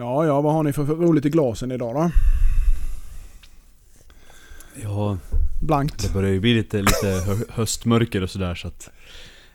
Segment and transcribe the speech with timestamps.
[0.00, 2.10] Ja, ja, vad har ni för för roligt i glasen idag då?
[4.82, 5.18] Ja,
[5.62, 6.02] Blankt?
[6.02, 8.88] det börjar ju bli lite, lite hö- höstmörker och sådär så att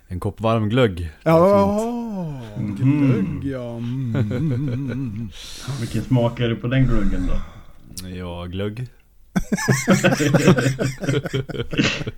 [0.08, 0.98] en kopp varm glögg.
[1.24, 2.80] det är Ja, fint.
[2.80, 3.78] glögg ja.
[3.78, 5.30] Mm.
[5.80, 8.08] Vilken smak är det på den gluggen då?
[8.08, 8.88] Ja, glögg.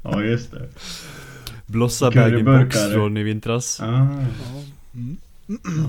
[0.02, 0.70] Ja just det.
[1.66, 3.80] Blossa bag box från i vintras.
[3.82, 4.08] Ah, Ja,
[4.94, 5.18] mm.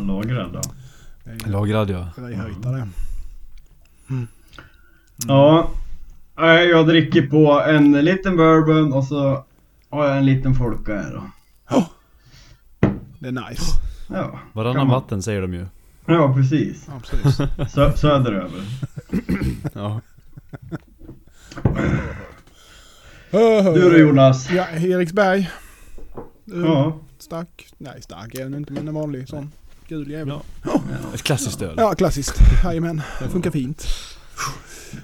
[0.07, 0.61] lagrad då.
[1.46, 2.08] Lagrad ja.
[2.16, 2.88] grejhöjtare.
[5.28, 5.70] Ja.
[6.38, 9.45] nej, Jag dricker på en liten bourbon och så
[9.91, 11.23] har jag en liten folka här då.
[13.18, 13.62] Det är nice.
[14.09, 15.66] Ja, Varannan man- vatten säger de ju.
[16.06, 16.88] ja precis.
[16.88, 17.37] Ja, precis.
[17.74, 18.60] Sö söderöver.
[19.73, 20.01] Ja.
[23.74, 24.51] Du då Jonas?
[24.51, 25.51] Ja, Eriksberg.
[26.45, 26.98] Ja.
[27.18, 27.66] Stark.
[27.79, 29.52] Nej, stark är den inte men en vanlig sån.
[29.88, 30.38] Gul jävel.
[30.65, 30.80] ja.
[31.15, 31.74] Ett klassiskt öl.
[31.77, 32.41] Ja, klassiskt.
[32.65, 33.02] Jajamän.
[33.23, 33.87] Det funkar fint.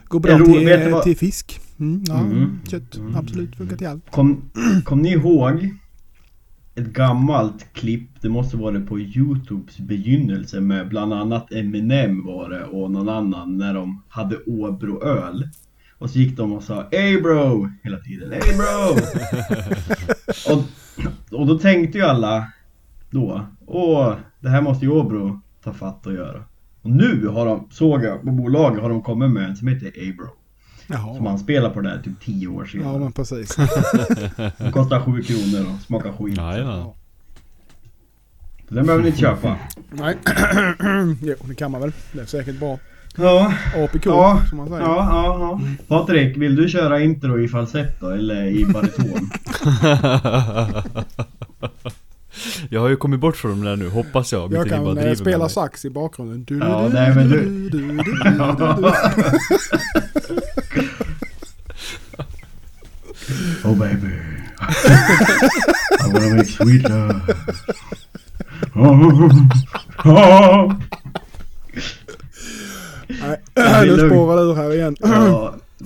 [0.09, 1.61] Går bra Är ro- vet du till, vad- till fisk.
[1.79, 2.59] Mm, ja, Mm.
[2.71, 2.97] kött.
[2.97, 3.17] Mm.
[3.17, 3.57] Absolut.
[3.57, 4.11] Funkar till allt.
[4.11, 4.51] Kom,
[4.85, 5.69] kom ni ihåg
[6.75, 12.65] ett gammalt klipp, det måste vara på Youtubes begynnelse med bland annat Eminem var det
[12.65, 15.49] och någon annan när de hade Åbroöl.
[15.99, 17.71] Och så gick de och sa Ey bro!
[17.83, 19.01] Hela tiden Ey bro!
[20.55, 20.63] och,
[21.41, 22.47] och då tänkte ju alla
[23.11, 26.43] då Åh, det här måste ju Åbro ta fatt och göra.
[26.83, 29.87] Och nu har de, såg jag på bolaget, har de kommit med en som heter
[29.99, 30.27] Ey bro.
[30.87, 31.29] Som Jaha.
[31.29, 32.81] han spelade på det här typ 10 år sedan.
[32.81, 33.57] Ja, men precis.
[34.59, 36.37] Den kostar 7 kronor och smakar skit.
[36.37, 36.85] Jajamän.
[38.69, 39.57] Så den behöver ni inte köpa.
[39.91, 40.17] Nej.
[41.23, 41.93] jo, det kan man väl.
[42.13, 42.79] Det är säkert bra.
[43.17, 44.89] Ja, APK Ja, som man ja, säger.
[44.89, 45.61] ja, ja.
[45.89, 48.11] Patrik, vill du köra intro i falsett då?
[48.11, 49.31] Eller i bariton?
[52.71, 54.53] jag har ju kommit bort från de där nu, hoppas jag.
[54.53, 56.45] Jag ni bara kan eh, spela sax i bakgrunden.
[56.45, 58.93] Du, Ja, du, nej, men du, du- du, du, du, du, du.
[63.65, 64.13] Oh baby.
[66.01, 67.21] I wanna make sweet love.
[68.75, 69.31] Oh,
[70.05, 70.73] oh.
[73.09, 73.39] Nej,
[73.97, 74.97] nu spårar du här igen.
[75.01, 75.44] Ja,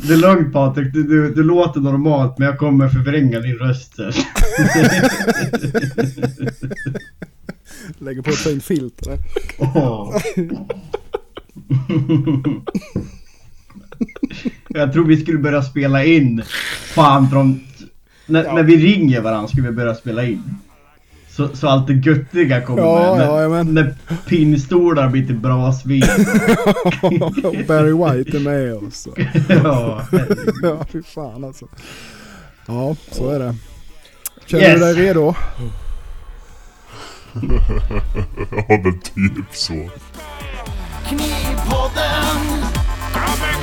[0.08, 3.94] det är lugnt Patrik, du, du, du låter normalt men jag kommer förvränga din röst.
[7.98, 9.19] Lägger på ett fint filter.
[9.58, 10.16] Åh.
[14.69, 16.42] Jag tror vi skulle börja spela in
[16.94, 17.60] Fan från
[18.26, 18.54] När, Ja.
[18.54, 20.42] när vi ringer varandra skulle vi börja spela in
[21.38, 23.75] Så, så allt det göttiga kommer Ja, med ja, när, jajamän.
[23.75, 23.94] när
[24.26, 26.03] pinnstolar blir till brasvin
[27.44, 29.09] Och Barry White är med oss.
[29.65, 30.03] Ja.
[30.62, 31.66] Ja, fy fan alltså.
[32.66, 33.54] Ja, så är det.
[34.47, 34.75] Känner Yes.
[34.81, 35.34] du dig redo?
[38.69, 39.72] Ja men typ så.
[41.09, 42.38] Knivpodden.
[43.15, 43.62] Kommer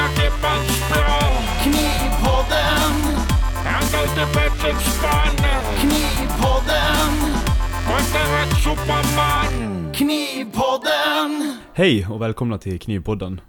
[9.94, 11.58] Knivpodden.
[11.74, 13.42] Hej och välkomna till Knivpodden.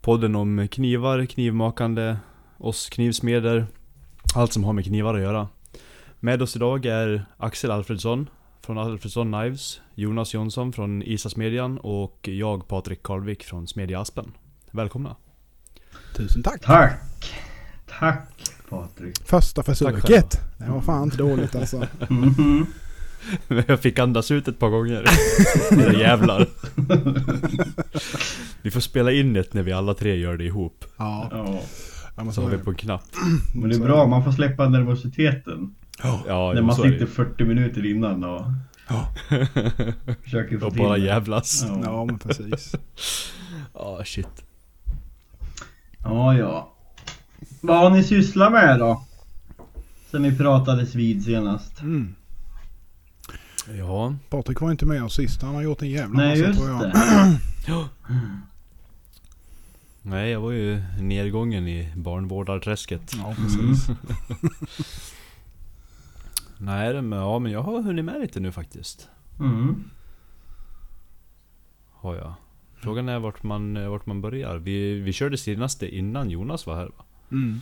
[0.00, 2.16] Podden om knivar, knivmakande,
[2.58, 3.66] oss knivsmeder,
[4.34, 5.48] allt som har med knivar att göra.
[6.20, 12.68] Med oss idag är Axel Alfredsson från Alfredsson Knives, Jonas Jonsson från Isasmedjan och jag
[12.68, 14.32] Patrik Karlvik från Smedja Aspen.
[14.70, 15.16] Välkomna!
[16.16, 16.62] Tusen tack.
[16.62, 17.00] Tack
[17.98, 18.28] Tack
[18.68, 20.40] Patrik Första Tack försöket.
[20.58, 21.86] Det var fan inte dåligt alltså.
[23.68, 25.04] Jag fick andas ut ett par gånger.
[25.72, 26.46] Era jävlar.
[28.62, 30.84] Vi får spela in ett när vi alla tre gör det ihop.
[30.96, 31.60] Ja, Ja
[32.16, 32.62] ja Så har vi det.
[32.62, 33.02] på en knapp.
[33.54, 35.74] Men det är bra, man får släppa nervositeten
[36.26, 37.06] Ja, När man sitter ju.
[37.06, 38.42] 40 minuter innan och
[38.88, 39.08] Ja.
[40.24, 41.64] försöker få Och till bara jävlas.
[41.68, 41.80] Ja.
[41.84, 42.74] Ja, men precis.
[43.72, 44.28] Ah shit.
[45.98, 46.72] Ja, ja.
[47.60, 49.04] Vad har ni sysslat med då?
[50.10, 51.80] Sen vi pratades vid senast.
[51.80, 52.14] Mm.
[53.78, 55.42] Ja, Patrik var inte med oss sist.
[55.42, 56.80] Han har gjort en jävla Nej, massa just tror jag.
[56.92, 57.90] det.
[60.02, 63.12] nej jag var ju nedgången i barnvårdarträsket.
[63.16, 63.44] Ja, Mm.
[63.44, 63.88] precis.
[66.58, 69.08] Nej men, ja, men jag har hunnit med lite nu faktiskt.
[69.40, 69.84] Mm.
[71.92, 72.34] Har jag.
[72.76, 74.56] Frågan är vart man, vart man börjar.
[74.56, 77.04] Vi, vi körde senaste innan Jonas var här va?
[77.30, 77.60] Mm.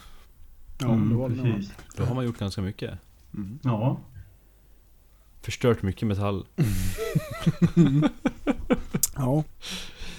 [0.81, 1.44] Ja, Mm, det var det nog.
[1.56, 1.73] precis.
[1.96, 2.99] Då har man gjort ganska mycket.
[3.34, 3.58] Mm.
[3.62, 4.00] Ja.
[5.44, 6.46] Förstört mycket metall.
[9.17, 9.44] Ja,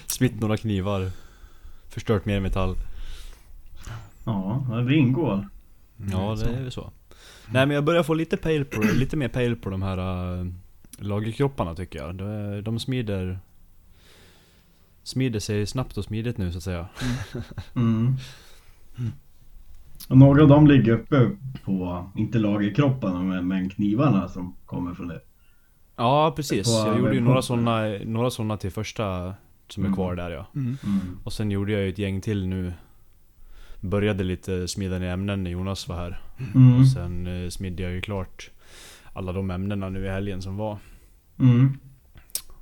[0.06, 1.12] Smitt några knivar.
[1.90, 2.76] Förstört mer metall.
[4.26, 5.50] Ja, det ingår.
[6.12, 6.46] Ja så.
[6.46, 6.92] det är ju så.
[7.52, 10.46] Nej men jag börjar få lite, pejl på, lite mer pejl på de här äh,
[10.98, 12.16] lagerkropparna tycker jag.
[12.16, 13.40] De, de smider
[15.04, 16.88] smider sig snabbt och smidigt nu så att säga.
[17.76, 18.16] Mm.
[20.10, 21.30] Och några av dem ligger uppe
[21.64, 25.22] på, inte lagerkropparna men, men knivarna som kommer från det.
[25.96, 27.24] Ja precis, På jag gjorde ju webbshoppen.
[27.24, 29.34] några sådana, några såna till första
[29.68, 29.96] som är Mm.
[29.96, 30.46] kvar där ja.
[30.56, 30.78] Mm.
[30.84, 31.00] Mm.
[31.24, 32.74] Och sen gjorde jag ju ett gäng till nu.
[33.82, 36.22] Började lite smida ner ämnen när Jonas var här.
[36.56, 36.80] Mm.
[36.80, 38.50] Och sen eh, smidde jag ju klart
[39.14, 40.78] alla de ämnena nu i helgen som var.
[41.40, 41.78] Mm.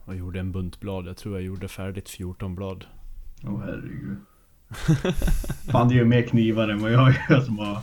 [0.06, 1.08] Och gjorde en bunt blad.
[1.08, 2.86] Jag tror jag gjorde färdigt 14 blad.
[3.44, 4.18] Åh herregud.
[5.72, 7.82] Fan det är ju mer knivar än vad jag gör som har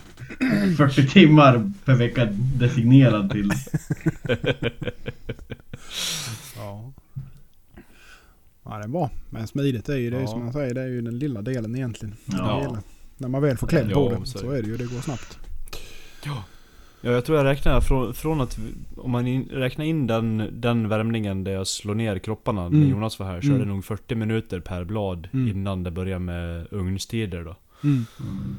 [0.77, 2.29] 40 timmar per vecka
[2.59, 3.51] designerad till.
[6.57, 6.93] Ja.
[8.65, 9.11] Ja det är bra.
[9.31, 10.27] Men smidigt är ju det Ja.
[10.27, 12.17] som man säger, det är ju den lilla delen egentligen.
[12.25, 12.77] Ja.
[13.17, 14.59] När man väl får kläm på det så är så det.
[14.59, 15.39] är det ju, det går snabbt.
[16.25, 16.45] Ja,
[17.01, 18.59] jag tror jag räknar från, från att
[18.97, 22.91] om man in, räknar in den, den värmningen där jag slår ner kropparna när Mm.
[22.91, 23.61] Jonas var här så Mm.
[23.61, 25.49] är det nog 40 minuter per blad Mm.
[25.49, 27.57] innan det börjar med ugnstider då.
[27.85, 28.05] Mm.
[28.21, 28.57] Mm.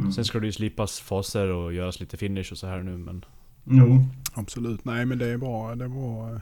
[0.00, 0.12] Mm.
[0.12, 3.24] Sen ska det ju slipas faser och göras lite finish och så här nu men...
[3.70, 4.04] Jo.
[4.34, 4.84] Absolut.
[4.84, 5.74] Nej men det är bra.
[5.74, 6.40] Det är bra.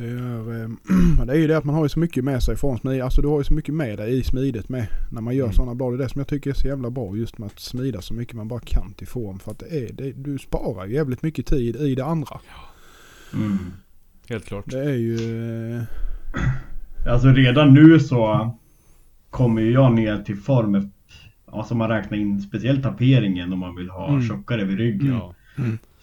[0.00, 0.68] Det är, eh,
[1.26, 3.00] det är ju det att man har ju så mycket med sig från smid.
[3.02, 4.86] Alltså du har ju så mycket med dig i smidet med.
[5.12, 5.54] När man gör Mm.
[5.54, 5.92] sådana blad.
[5.92, 7.16] Det är det som jag tycker är så jävla bra.
[7.16, 9.38] Just med att smida så mycket man bara kan till form.
[9.38, 12.40] För att det är, det, du sparar ju jävligt mycket tid i det andra.
[13.34, 13.58] Mm.
[14.28, 14.64] Helt klart.
[14.70, 15.16] Det är ju...
[15.76, 15.82] eh,
[17.12, 18.50] Alltså redan nu så
[19.30, 20.90] kommer jag ner till form
[21.46, 24.22] alltså man räknar in speciellt taperingen om man vill ha Mm.
[24.22, 25.06] tjockare vid ryggen.
[25.12, 25.34] Ja,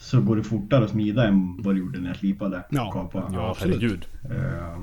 [0.03, 2.63] Så går det fortare att smida än vad det gjorde när jag slipade.
[2.69, 2.88] Ja.
[2.88, 3.35] och kapade.
[3.35, 3.75] ja absolut.
[3.81, 4.05] herregud.
[4.23, 4.79] Eh,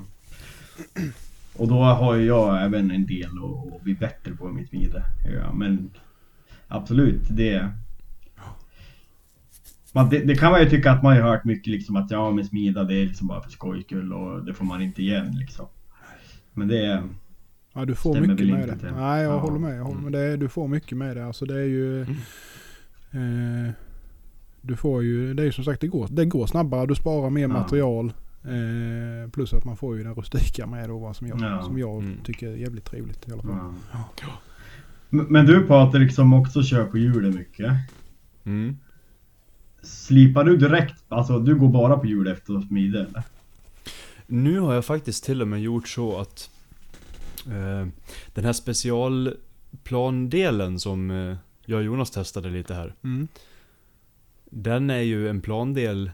[1.57, 3.31] och då har ju jag även en del
[3.77, 5.03] att bli bättre på mitt smide.
[5.35, 5.91] Ja, men
[6.69, 7.69] absolut, det...
[9.93, 12.31] Man, det, det kan man ju tycka att man har hört mycket liksom att ja
[12.31, 15.37] men smida det är liksom bara för skojs skull och det får man inte igen
[15.39, 15.67] liksom.
[16.53, 17.03] Men det är...
[17.73, 18.77] Ja du får mycket med det.
[18.79, 18.91] till.
[18.97, 19.39] Nej jag Ja.
[19.39, 19.79] håller med.
[19.79, 20.13] Jag håller med.
[20.13, 21.27] Det är, du får mycket med det.
[21.27, 22.01] Alltså det är ju...
[23.13, 23.73] Eh,
[24.61, 25.35] du får ju...
[25.35, 26.87] Det är ju som sagt det går, det går snabbare.
[26.87, 27.49] Du sparar mer Ja.
[27.49, 28.13] material.
[28.45, 30.99] Eh, plus att man får ju den rustika med då.
[30.99, 31.63] Vad som jag, Ja.
[31.63, 32.19] som jag Mm.
[32.25, 33.75] tycker är jävligt trevligt i alla fall.
[33.93, 34.05] Ja.
[35.09, 37.73] Men men du Patrik som också kör på hjulet mycket.
[38.45, 38.77] Mm.
[39.83, 43.23] Slipar du direkt, alltså du går bara på hjul efter att smida eller?
[44.27, 46.51] Nu har jag faktiskt till och med gjort så att
[47.47, 47.87] eh,
[48.35, 53.29] Den här specialplandelen som eh, jag och Jonas testade lite här Mm.
[54.51, 56.11] Den är ju en plandel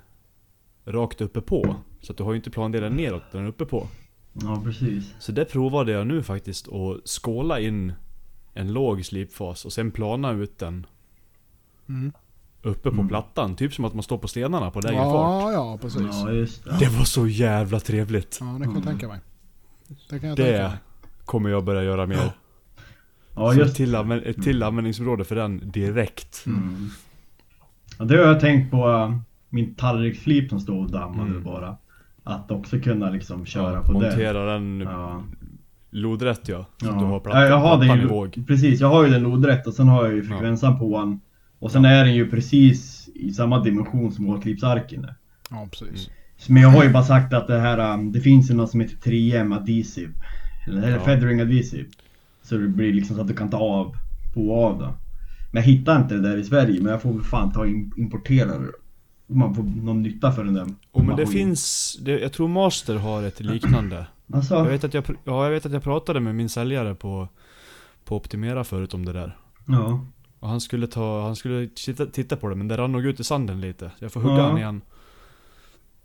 [0.85, 3.89] rakt uppe på Så att du har ju inte plandelen neråt, den är uppe på
[4.33, 5.15] Ja precis.
[5.19, 7.93] Så det provade jag nu faktiskt att skåla in
[8.55, 10.87] en låg slipfas och sen plana ut den
[11.89, 12.13] Mm.
[12.63, 13.09] uppe på Mm.
[13.09, 13.57] plattan.
[13.57, 15.05] Typ som att man står på stenarna på lägre fart.
[15.15, 16.03] Ja, ja precis.
[16.11, 16.77] Ja just det.
[16.79, 18.39] Det var så jävla trevligt.
[18.41, 18.83] Ja, det kan jag Mm.
[18.83, 19.21] tänka mig.
[20.11, 20.77] Det kan jag tänka Det mig.
[21.25, 22.31] kommer jag börja göra mer.
[23.37, 26.43] Ja Så just ett till, ett till användningsområde för den direkt.
[26.47, 26.91] Mm.
[27.99, 29.17] Ja, det har jag tänkt på uh,
[29.51, 31.45] min tallriksslip som står och dammar nu Mm.
[31.45, 31.77] bara.
[32.25, 34.03] Att också kunna liksom köra Ja, på den.
[34.03, 35.23] montera den Ja.
[35.91, 36.67] lodrätt ja.
[36.81, 36.93] Så Ja.
[36.93, 38.45] att du har plattan, ja, jag har plattan den i våg.
[38.47, 41.21] Precis, jag har ju den lodrätt och sen har jag ju frekvensan på den.
[41.59, 45.15] Och sen är den ju precis i samma dimension som vårklipsarken är.
[45.51, 46.11] Ja, precis.
[46.49, 48.81] Men jag har ju bara sagt att det här, um, det finns ju något som
[48.81, 50.13] heter 3M adhesive.
[50.67, 51.05] Eller, eller Ja.
[51.05, 51.89] feathering adhesive.
[52.43, 53.95] Så det blir liksom så att du kan ta av,
[54.35, 54.95] på och av då.
[55.57, 57.93] Men jag hittar inte det där i Sverige, men jag får väl fan ta in,
[57.97, 58.73] importera det.
[59.29, 60.67] Om man får någon nytta för den där.
[60.91, 64.07] Och men det finns, det, jag tror Master har ett liknande.
[64.33, 67.29] Alltså, Jag vet att jag, ja, jag vet att jag pratade med min säljare på,
[68.05, 69.37] på Optimera förut om det där.
[69.67, 70.07] ja.
[70.41, 73.21] Och han skulle ta, han skulle titta, titta på det men det rann nog ut
[73.21, 73.91] i sanden lite.
[73.99, 74.49] Jag får hugga Ja.
[74.49, 74.81] han igen.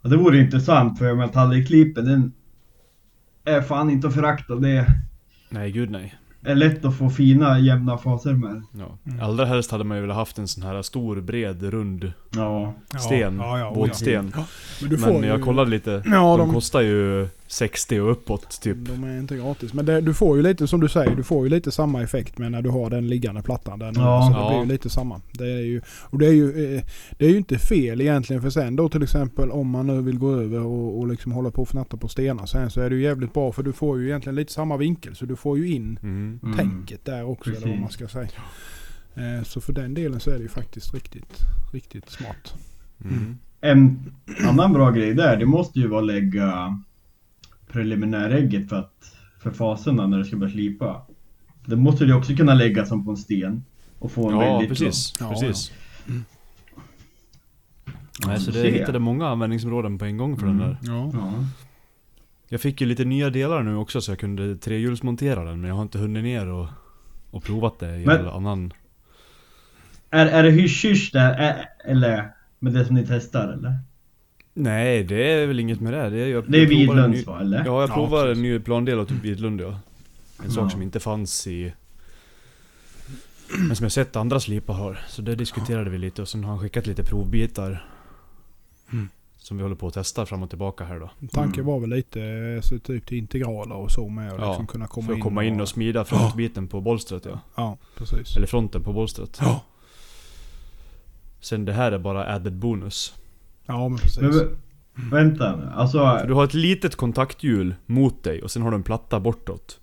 [0.02, 2.34] Ja, Det vore intressant för tallriksklippen den
[3.46, 4.56] är fan inte att förakta.
[4.56, 4.86] Det
[5.50, 6.16] Nej gud nej.
[6.44, 8.64] Är lätt att få fina jämna faser med.
[8.80, 8.98] Ja.
[9.12, 9.24] Mm.
[9.24, 12.74] Allra helst hade man ju velat haft en sån här stor, bred, rund Ja.
[13.00, 13.38] sten.
[13.38, 14.34] Ja, ja, våtsten.
[14.82, 16.04] Men du får Men ju, jag kollade lite.
[16.06, 18.78] Ja, de, de, kostar ju 60 och uppåt typ.
[18.80, 19.74] de är inte gratis.
[19.74, 22.38] Men det, du får ju lite som du säger, du får ju lite samma effekt
[22.38, 23.94] med när du har den liggande plattan där.
[23.96, 24.32] Ja.
[24.34, 25.22] så det blir ju lite samma.
[25.32, 26.84] Det är ju, och det är ju, eh,
[27.18, 30.18] det är ju inte fel egentligen för sen då till exempel om man nu vill
[30.18, 32.96] gå över och, och liksom hålla på och fnatta på stenar sen så är det
[32.96, 35.68] ju jävligt bra för du får ju egentligen lite samma vinkel så du får ju
[35.72, 36.40] in Mm.
[36.44, 36.58] Mm.
[36.58, 37.82] tänket där också eller vad Precis.
[37.82, 38.30] man ska säga.
[39.16, 41.34] Eh, Så för den delen så är det ju faktiskt riktigt,
[41.74, 42.54] riktigt smart.
[43.06, 43.38] Mm.
[43.62, 44.12] En
[44.48, 46.78] annan bra grej där, det måste ju vara att lägga
[47.72, 51.02] preliminärägget för att för faserna när du ska börja slipa.
[51.66, 53.64] Det måste du också kunna lägga som på en sten.
[54.00, 55.72] Och få en Ja väldigt precis, Ja, precis.
[56.10, 56.24] Mm.
[58.28, 60.70] Nej, så det hittade många användningsområden på en gång för den Mm.
[60.70, 60.78] där.
[60.94, 61.10] Ja.
[61.14, 61.34] Ja.
[62.50, 65.76] Jag fick ju lite nya delar nu också så jag kunde trehjulsmontera den men jag
[65.76, 66.68] har inte hunnit ner och,
[67.32, 68.74] och provat det i Men- annan...
[70.10, 71.34] Är, är det hysch-hysch där?
[71.34, 73.78] Är, eller med det som ni testar eller?
[74.54, 76.10] Nej, det är väl inget med det.
[76.10, 77.58] Det är, jag, Det är jag provar en Vidlunds ny- va eller?
[77.66, 78.38] Ja, jag Ja, provade precis.
[78.38, 79.68] en ny plandel åt Vidlund ja.
[79.68, 79.80] En
[80.46, 80.50] Ja.
[80.50, 81.74] sak som inte fanns i...
[83.68, 85.00] Men som jag sett andra slipar har.
[85.10, 87.86] Så det diskuterade vi lite och sen har han skickat lite provbitar.
[88.92, 89.10] Mm.
[89.38, 91.10] Som vi håller på att testa fram och tillbaka här då.
[91.32, 91.66] Tanken Mm.
[91.74, 94.88] var väl lite eh, så typ till integraler och så med och Ja, liksom kunna
[94.88, 95.20] komma För in.
[95.20, 97.40] att komma in och smida frontbiten på bolstret ja.
[97.56, 98.38] Ja, precis.
[98.38, 99.38] Eller fronten på bolstret.
[99.42, 99.62] Ja.
[101.40, 103.14] Sen det här är bara added bonus.
[103.72, 104.22] Ja, men precis.
[104.22, 104.56] Men, vä-
[105.12, 105.98] vänta nu, alltså...
[105.98, 109.80] För du har ett litet kontakthjul mot dig och sen har du en platta bortåt.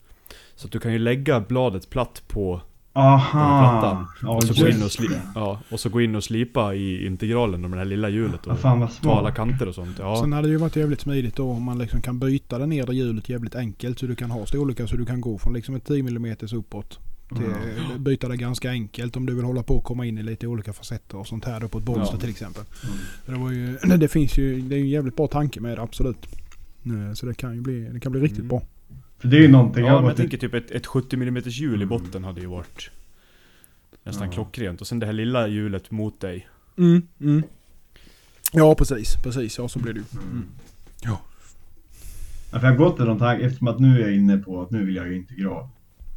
[0.54, 2.60] Så att du kan ju lägga bladet platt på
[2.92, 3.60] Aha!
[3.60, 4.06] plattan.
[4.22, 5.20] Ja, och, så gå in och, just sli- det.
[5.34, 8.52] ja, och så gå in och slipa i integralen med det här lilla hjulet Ja,
[8.52, 9.96] och fan vad ta alla kanter och sånt.
[9.98, 12.66] Ja, Sen hade det ju varit jävligt smidigt då om man liksom kan byta det
[12.66, 13.98] nedre hjulet jävligt enkelt.
[13.98, 16.98] Så du kan ha storlekar så du kan gå från liksom ett 10 mm uppåt.
[17.30, 17.98] Ja.
[17.98, 20.72] Byta det ganska enkelt om du vill hålla på och komma in i lite olika
[20.72, 22.20] facetter och sånt här då på ett bolster Ja.
[22.20, 22.62] till exempel.
[22.84, 22.96] Mm.
[23.26, 25.82] Det, var ju, det finns ju, det är ju en jävligt bra tanke med det
[25.82, 26.26] absolut.
[26.86, 28.48] Eh, Så det kan ju bli, det kan bli riktigt Mm.
[28.48, 28.62] bra.
[29.18, 31.16] För det är ju någonting ja jag men var jag tänker typ ett, ett 70
[31.16, 31.88] mm hjul i Mm.
[31.88, 32.90] botten hade ju varit
[34.04, 34.32] nästan Ja.
[34.32, 34.80] klockrent.
[34.80, 36.48] Och sen det här lilla hjulet mot dig.
[36.78, 37.42] Mm, mm.
[38.52, 39.58] Ja precis, precis.
[39.58, 40.04] Ja så blir det ju.
[40.30, 40.44] Mm.
[41.02, 41.20] Ja.
[42.52, 44.70] Ja, för jag har gått någon tanke, eftersom att nu är jag inne på att
[44.70, 45.68] nu vill jag ju integral.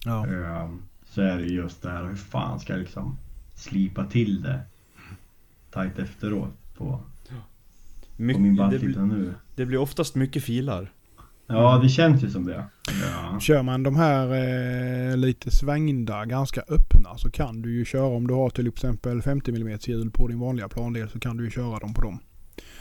[0.06, 0.28] Ja.
[0.28, 3.18] Ehm, så är det just det här, hur fan ska jag liksom
[3.56, 4.60] slipa till det
[5.72, 6.86] tajt efteråt på,
[7.30, 7.34] på
[8.18, 9.34] min Mycket, det, bandslipare blir- nu.
[9.56, 10.92] det blir oftast mycket filar.
[11.48, 12.66] Ja, det känns ju som det.
[13.02, 13.40] Ja.
[13.40, 14.28] Kör man de här
[15.12, 19.22] eh, lite svängda, ganska öppna så kan du ju köra om du har till exempel
[19.22, 22.20] 50 mm hjul på din vanliga plandel så kan du ju köra dem på dem.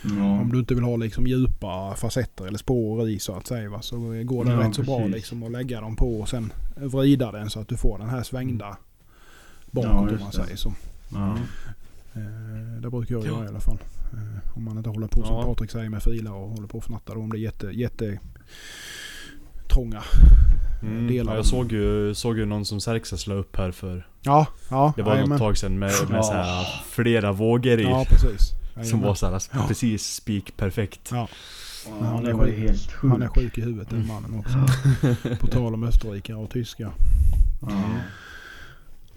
[0.02, 0.24] Ja.
[0.40, 3.82] Om du inte vill ha liksom djupa facetter eller spår i så att säga va,
[3.82, 5.14] så går det Ja, rätt så bra precis.
[5.14, 8.22] liksom att lägga dem på och sen vrida den så att du får den här
[8.22, 8.76] svängda
[9.70, 10.72] bakåt Ja, om man säger så.
[11.12, 11.36] Ja.
[12.14, 13.78] Eh, det brukar jag göra i alla fall.
[14.12, 15.44] Eh, om man inte håller på som Ja.
[15.44, 18.18] Patrik säger med filer och håller på och fnattar om det är jätte, jätte
[19.70, 20.02] trånga.
[20.82, 21.06] Mm.
[21.08, 24.46] Delar Ja, jag såg ju, såg ju någon som Xerxes la upp här för Ja,
[24.70, 24.92] ja.
[24.96, 25.30] Det var jajamän.
[25.30, 26.22] något tag sedan med, med Ja.
[26.22, 27.82] så här flera vågor i.
[27.82, 28.48] Ja, precis.
[28.72, 29.06] som Jajamän.
[29.06, 29.64] var så här Ja.
[29.68, 31.08] precis spik perfekt.
[31.12, 31.28] Ja,
[32.00, 33.12] Ja, det var ju helt sjukt.
[33.12, 34.58] han är sjuk i huvudet den mannen också.
[35.40, 36.90] På tal om österrikare och tyskar.
[37.62, 37.68] Ja.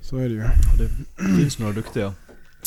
[0.02, 0.44] Så är det ju.
[0.78, 2.14] Det finns några duktiga.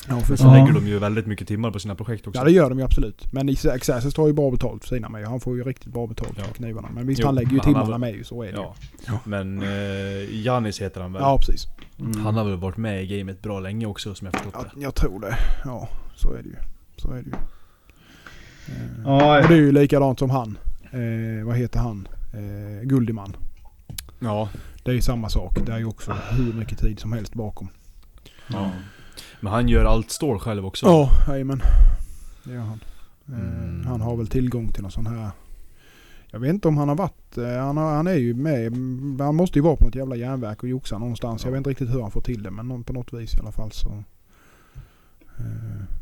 [0.09, 0.53] Ja, för Så Ja.
[0.55, 2.41] lägger de ju väldigt mycket timmar på sina projekt också.
[2.41, 3.33] Ja det gör de ju absolut.
[3.33, 5.27] Men Xerxes tar ju bra betalt för sina med.
[5.27, 6.45] Han får ju riktigt bra betalt Ja.
[6.45, 6.89] för knivarna.
[6.95, 8.25] Men visst Jo, han lägger ju har timmarna väl- med ju.
[8.25, 8.75] Så är det Ja.
[9.09, 9.13] ju.
[9.25, 11.23] Men eh, Janis heter han väl?
[11.23, 11.67] Ja precis.
[12.01, 12.21] Mm.
[12.25, 14.81] Han har väl varit med i gamet bra länge också som jag förstått Ja, det.
[14.83, 15.35] jag tror det.
[15.65, 16.57] Ja så är det ju.
[16.97, 17.33] Så är det ju.
[18.69, 20.59] Eh, Ja, Och det är ju likadant som han.
[20.91, 22.09] Eh, vad heter han?
[22.33, 23.37] Eh, Guldiman.
[24.19, 24.49] Ja.
[24.85, 25.57] Det är ju samma sak.
[25.67, 27.69] Det är ju också hur mycket tid som helst bakom.
[28.53, 28.71] ja.
[29.41, 30.87] Men han gör allt stål själv också.
[30.87, 31.61] Ja, jajamän.
[32.45, 32.81] Det gör han.
[33.29, 33.87] Eh, Mm.
[33.87, 35.31] Han har väl tillgång till någon sån här...
[36.31, 37.39] Jag vet inte om han har varit...
[37.39, 38.73] eh, Han, har, han är ju med...
[39.21, 41.45] Han måste ju vara på något jävla järnverk och joxa någonstans.
[41.45, 43.53] Jag vet inte riktigt hur han får till det men på något vis i alla
[43.53, 43.89] fall så...
[45.39, 45.45] eh,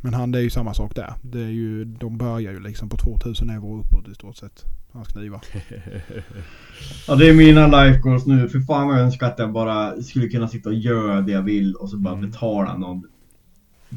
[0.00, 1.14] Men han det är ju samma sak där.
[1.22, 4.64] Det är ju, de börjar ju liksom på 2000 euro uppåt i stort sett.
[4.92, 5.40] Hans knivar.
[7.08, 8.48] ja, det är mina life goals nu.
[8.48, 11.42] För fan vad jag önskar att jag bara skulle kunna sitta och göra det jag
[11.42, 12.30] vill och så bara Mm.
[12.30, 13.02] betala någon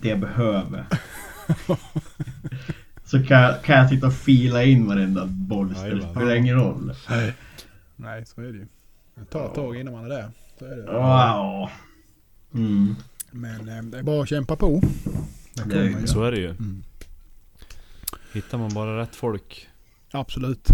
[0.01, 0.85] det jag behöver.
[3.05, 5.95] så kan jag, kan jag sitta och fila in varenda bolster.
[5.95, 6.93] Det spelar ingen roll.
[7.95, 8.67] Nej, så är det ju.
[9.15, 10.29] Det tar ett tag innan man är där.
[10.59, 10.91] Så är det.
[10.91, 11.69] Wow.
[12.53, 12.95] Mm.
[13.31, 14.81] Men eh, det är bara att kämpa på.
[15.53, 16.05] Det Det är-.
[16.05, 16.49] Så är det ju.
[16.49, 16.83] Mm.
[18.33, 19.67] Hittar man bara rätt folk.
[20.11, 20.67] Absolut.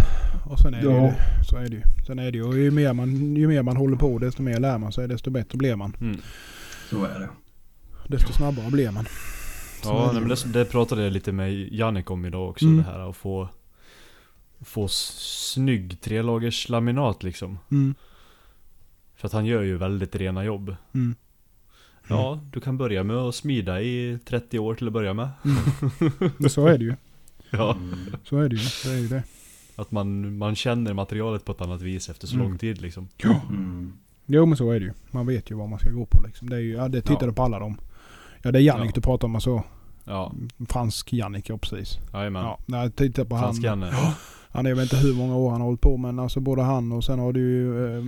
[0.49, 1.05] Och sen är det Ja.
[1.07, 1.13] ju
[1.49, 1.81] så är det ju.
[2.07, 2.43] Sen är det ju.
[2.43, 5.07] Och ju mer, man, ju mer man håller på desto mer lär man sig.
[5.07, 5.95] Desto bättre blir man.
[6.01, 6.17] Mm.
[6.89, 7.29] Så är det.
[8.07, 9.05] Desto snabbare blir man.
[9.81, 12.65] Så Ja, det nej, men det, det pratade jag lite med Jannik om idag också.
[12.65, 12.77] Mm.
[12.77, 13.49] Det här att få
[14.65, 17.59] Få snygg trelagers laminat liksom.
[17.71, 17.95] Mm.
[19.15, 20.75] För att han gör ju väldigt rena jobb.
[20.93, 21.15] Mm.
[22.07, 25.29] Ja, du kan börja med att smida i 30 år till att börja med.
[26.37, 26.95] Men så är det ju.
[27.49, 27.77] Ja.
[28.23, 28.67] Så är det ju.
[28.83, 29.23] Det är ju det.
[29.75, 32.47] Att man, man känner materialet på ett annat vis efter så Mm.
[32.47, 33.07] lång tid liksom.
[33.23, 33.93] Mm.
[34.25, 34.93] Jo men så är det ju.
[35.11, 36.49] Man vet ju vad man ska gå på liksom.
[36.49, 37.33] Det är ju, ja, det tittade Ja.
[37.33, 37.77] på alla dem.
[38.43, 38.91] Ja det är Jannik Ja.
[38.95, 39.63] du pratar om alltså.
[40.05, 40.33] Ja,
[40.69, 41.97] Fransk Jannik, ja precis.
[42.13, 42.43] jajamän.
[42.43, 43.43] Ja, när jag tittar på han.
[43.43, 43.91] Fransk Janne.
[44.55, 46.91] Han är väl inte hur många år han har hållit på men alltså både han
[46.91, 48.03] och sen har du ju eh,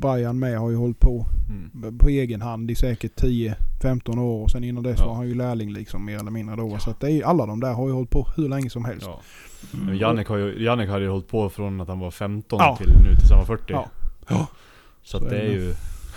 [0.00, 1.26] Brian med har ju hållit på
[1.74, 1.98] Mm.
[1.98, 5.06] på egen hand i säkert 10-15 år och sen innan dess Ja.
[5.06, 6.78] var han ju lärling liksom mer eller mindre då.
[6.78, 9.06] Så att det är, alla de där har ju hållit på hur länge som helst.
[9.06, 9.20] Ja.
[9.74, 9.86] Mm.
[9.86, 12.76] Men Jannik, har ju, Jannik hade ju hållit på från att han var 15 Ja.
[12.76, 13.64] till nu tills han var 40.
[13.72, 13.86] Ja.
[14.28, 14.46] Ja.
[15.02, 15.74] Så att Så det är ju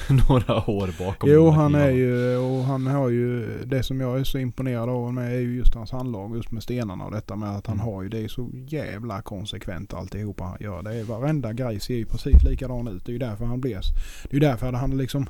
[0.27, 4.23] några år bakom Jo han är ju, och han har ju, det som jag är
[4.23, 7.49] så imponerad av med är ju just hans handlag just med stenarna och detta med
[7.49, 7.85] att han Mm.
[7.87, 10.81] har ju det är så jävla konsekvent alltihopa han gör.
[10.83, 13.05] Det är varenda grej ser ju precis likadan ut.
[13.05, 13.79] Det är ju därför han blir,
[14.23, 15.27] det är ju därför han liksom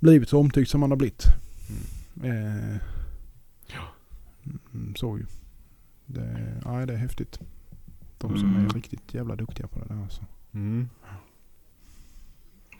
[0.00, 1.24] blivit så omtyckt som han har blivit.
[2.24, 2.76] Eh,
[4.74, 5.24] mm, så ju.
[6.06, 7.40] Det, ja, det är häftigt.
[8.18, 8.66] De som Mm.
[8.66, 10.22] är riktigt jävla duktiga på det där alltså.
[10.54, 10.88] Mm.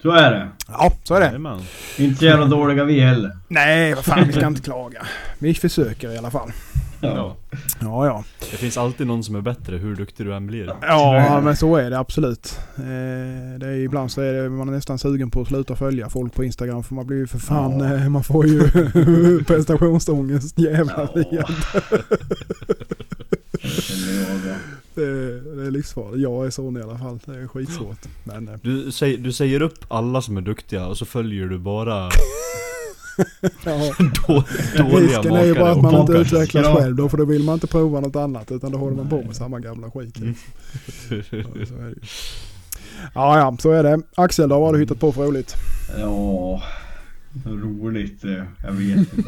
[0.01, 0.47] Så är det.
[0.67, 1.25] Ja, så är det.
[1.25, 1.59] Jajamän.
[1.97, 3.31] Inte så jävla dåliga vi heller.
[3.47, 5.01] Nej, vad fan vi ska inte klaga.
[5.39, 6.51] Vi försöker i alla fall.
[7.01, 7.35] Ja.
[7.81, 8.23] Ja, ja.
[8.51, 10.73] Det finns alltid någon som är bättre hur duktig du än blir.
[10.81, 12.59] Ja, men så är det absolut.
[12.77, 12.83] Eh,
[13.59, 16.33] det är, ibland så är det, man är nästan sugen på att sluta följa folk
[16.33, 17.95] på Instagram för man blir ju för fan, Ja.
[17.95, 18.59] eh, man får ju
[19.47, 21.43] prestationsångest jävlar Ja.
[24.95, 25.55] Det då.
[25.55, 26.21] Det, är livsfarligt.
[26.21, 27.19] Jag är sån i alla fall.
[27.25, 27.99] Det är skitsvårt.
[28.23, 31.57] Men eh, Du, säger, du säger upp alla som är duktiga och så följer du
[31.57, 32.09] bara
[33.65, 33.93] ja,
[34.27, 34.43] då,
[34.77, 36.75] dåliga risken är ju bara att man inte utvecklas Ja.
[36.75, 39.21] själv då för då vill man inte prova något annat utan då håller man på
[39.21, 40.17] med samma gamla skit.
[40.17, 40.35] Mm.
[41.09, 41.95] Ja, så är det.
[43.13, 44.01] Ja, ja, så är det.
[44.15, 45.55] Axel, då, vad har du hittat på för roligt?
[45.97, 46.63] Ja,
[47.45, 48.23] roligt.
[48.25, 49.23] eh, Jag vet inte.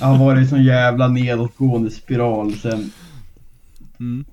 [0.00, 2.90] Jag har varit i sån jävla nedåtgående spiral sen,
[4.00, 4.24] Mm.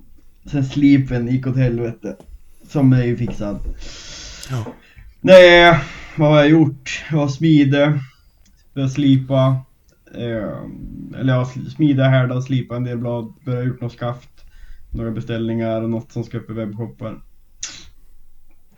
[0.44, 2.16] sen slipen gick åt helvete.
[2.68, 3.58] Som är ju fixad.
[4.50, 4.66] Ja.
[5.20, 5.78] Nej,
[6.16, 7.04] vad har jag gjort?
[7.10, 8.00] Jag har smide.
[8.74, 9.60] Börjat slipa.
[10.14, 10.60] Eh,
[11.20, 13.32] eller jag har smida, härda, slipa en del blad.
[13.44, 14.30] Börjat gjort något skaft.
[14.90, 17.20] Några beställningar och något som ska upp i webbshoppen.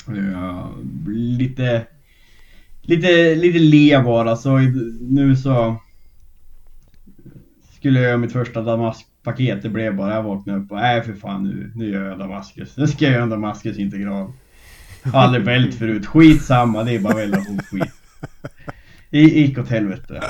[0.08, 0.68] Eh,
[1.08, 1.86] lite...
[2.88, 5.76] Lite, lite le bara så i- nu så...
[7.76, 9.62] Skulle jag göra mitt första damaskpaket.
[9.62, 12.76] Det blev bara, jag vaknade upp och nej för fan nu, nu gör jag Damaskus.
[12.76, 14.32] Nu ska jag göra en Damaskus integral.
[15.12, 16.06] Aldrig vält förut.
[16.06, 17.92] Skitsamma, det är bara att välja på skit.
[19.10, 20.22] Det gick åt helvete.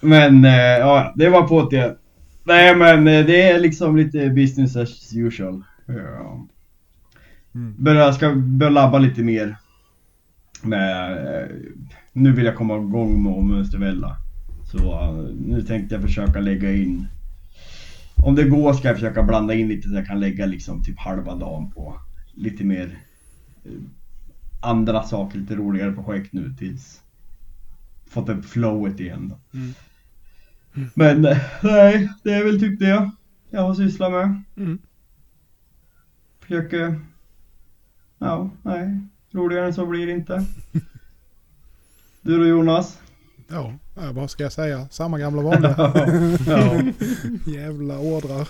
[0.00, 1.96] Men eh, ja, det var på det.
[2.44, 5.62] Nej men eh, det är liksom lite business as usual.
[5.86, 6.46] Ja.
[7.54, 7.74] Mm.
[7.78, 9.56] Börja, ska börja labba lite mer.
[10.62, 11.48] Med, eh,
[12.12, 14.16] nu vill jag komma igång med att mönstervälla.
[14.64, 17.06] Så eh, nu tänkte jag försöka lägga in
[18.22, 20.98] om det går ska jag försöka blanda in lite så jag kan lägga liksom typ
[20.98, 22.00] halva dagen på
[22.34, 22.98] lite mer
[23.64, 23.72] eh,
[24.60, 27.02] andra saker, lite roligare projekt nu tills
[28.06, 29.58] fått upp flowet igen då.
[29.58, 29.72] Mm.
[30.94, 31.22] Men
[31.62, 33.10] nej, det är väl typ det
[33.50, 34.42] jag har sysslat med.
[34.56, 34.78] Mm.
[36.40, 37.00] Försöker,
[38.18, 39.00] ja, nej,
[39.32, 40.44] roligare än så blir det inte.
[42.20, 42.98] Du då Jonas?
[43.48, 44.88] Ja, vad ska jag säga?
[44.90, 45.74] Samma gamla vanliga.
[46.46, 46.82] ja.
[47.46, 48.48] Jävla ordrar.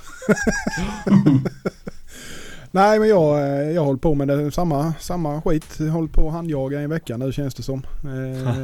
[2.72, 5.76] Nej men jag, eh, jag håller på med det, samma, samma skit.
[5.78, 7.82] Jag håller på att handjaga i en vecka nu känns det som.
[8.04, 8.54] Eh,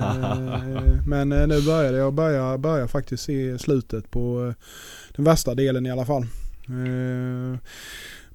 [1.06, 4.54] men eh, nu började jag börja, börja faktiskt se slutet på
[5.16, 6.26] den värsta delen i alla fall.
[6.66, 7.58] Men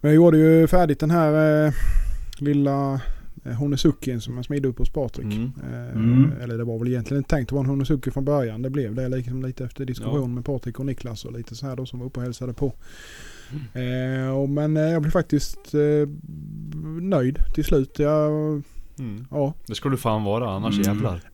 [0.02, 1.74] jag gjorde ju färdigt den här
[2.38, 3.02] lilla
[3.44, 5.26] Honesukin som jag smidde upp hos Patrik.
[5.26, 5.52] Mm.
[5.64, 6.32] Eh, Mm.
[6.42, 8.62] Eller det var väl egentligen inte tänkt att vara en Honosuki från början.
[8.62, 11.76] Det blev det liksom lite efter diskussion med Patrik och Niklas och lite så här
[11.76, 12.74] då som var uppe och hälsade på.
[13.74, 16.10] Eh, och, men eh, jag blev faktiskt eh,
[17.02, 18.00] nöjd till slut.
[18.00, 18.62] Jag,
[19.02, 19.26] Mm.
[19.32, 19.54] ja.
[19.68, 20.88] Det ska du fan vara, annars Mm.
[20.88, 21.22] jävlar.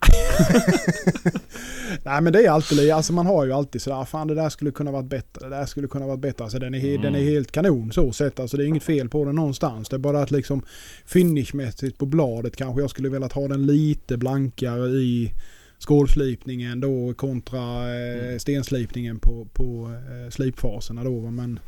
[2.03, 4.71] Nej men det är alltid alltså man har ju alltid sådär, fan det där skulle
[4.71, 6.43] kunna varit bättre, det där skulle kunna varit bättre.
[6.43, 7.01] Alltså den är, Mm.
[7.01, 8.39] den är helt kanon så sett.
[8.39, 9.89] Alltså det är inget fel på den någonstans.
[9.89, 10.61] Det är bara att liksom
[11.05, 15.33] finishmässigt på bladet kanske jag skulle velat ha den lite blankare i
[15.79, 21.31] skålslipningen då kontra eh, stenslipningen på, på eh, slipfaserna då.
[21.31, 21.59] Men,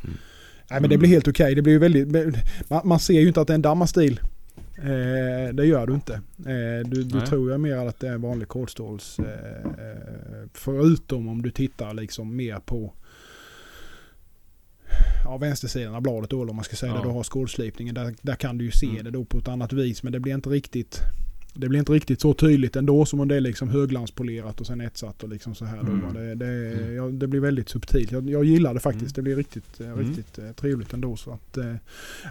[0.72, 1.56] nej, men det blir helt okej.
[1.56, 2.36] Det blir ju väldigt,
[2.70, 4.20] man, man ser ju inte att det är en dammastil.
[4.78, 6.14] Eh, det gör du inte.
[6.40, 9.20] Eh, du du tror jag mer att det är vanlig kolståls.
[9.20, 12.94] Eh, eh, förutom om du tittar liksom mer på
[15.26, 16.98] ja, vänstersidan av bladet då om man ska säga Ja.
[16.98, 17.04] det.
[17.08, 17.96] Du har skålslipningen.
[17.96, 19.04] Där, där kan du ju se Mm.
[19.04, 20.04] det då på ett annat vis.
[20.04, 21.00] Men det blir inte riktigt
[21.60, 24.82] det blir inte riktigt så tydligt ändå som om det är liksom höglanspolerat och sen
[24.82, 25.80] etsat och liksom så här.
[25.80, 26.14] Mm.
[26.14, 26.96] Det, det, Mm.
[26.96, 28.12] ja, det blir väldigt subtilt.
[28.12, 29.04] Jag, jag gillar det faktiskt.
[29.06, 29.14] Mm.
[29.16, 30.00] Det blir riktigt, eh, Mm.
[30.00, 31.16] riktigt eh, trevligt ändå.
[31.16, 31.76] Så att, eh,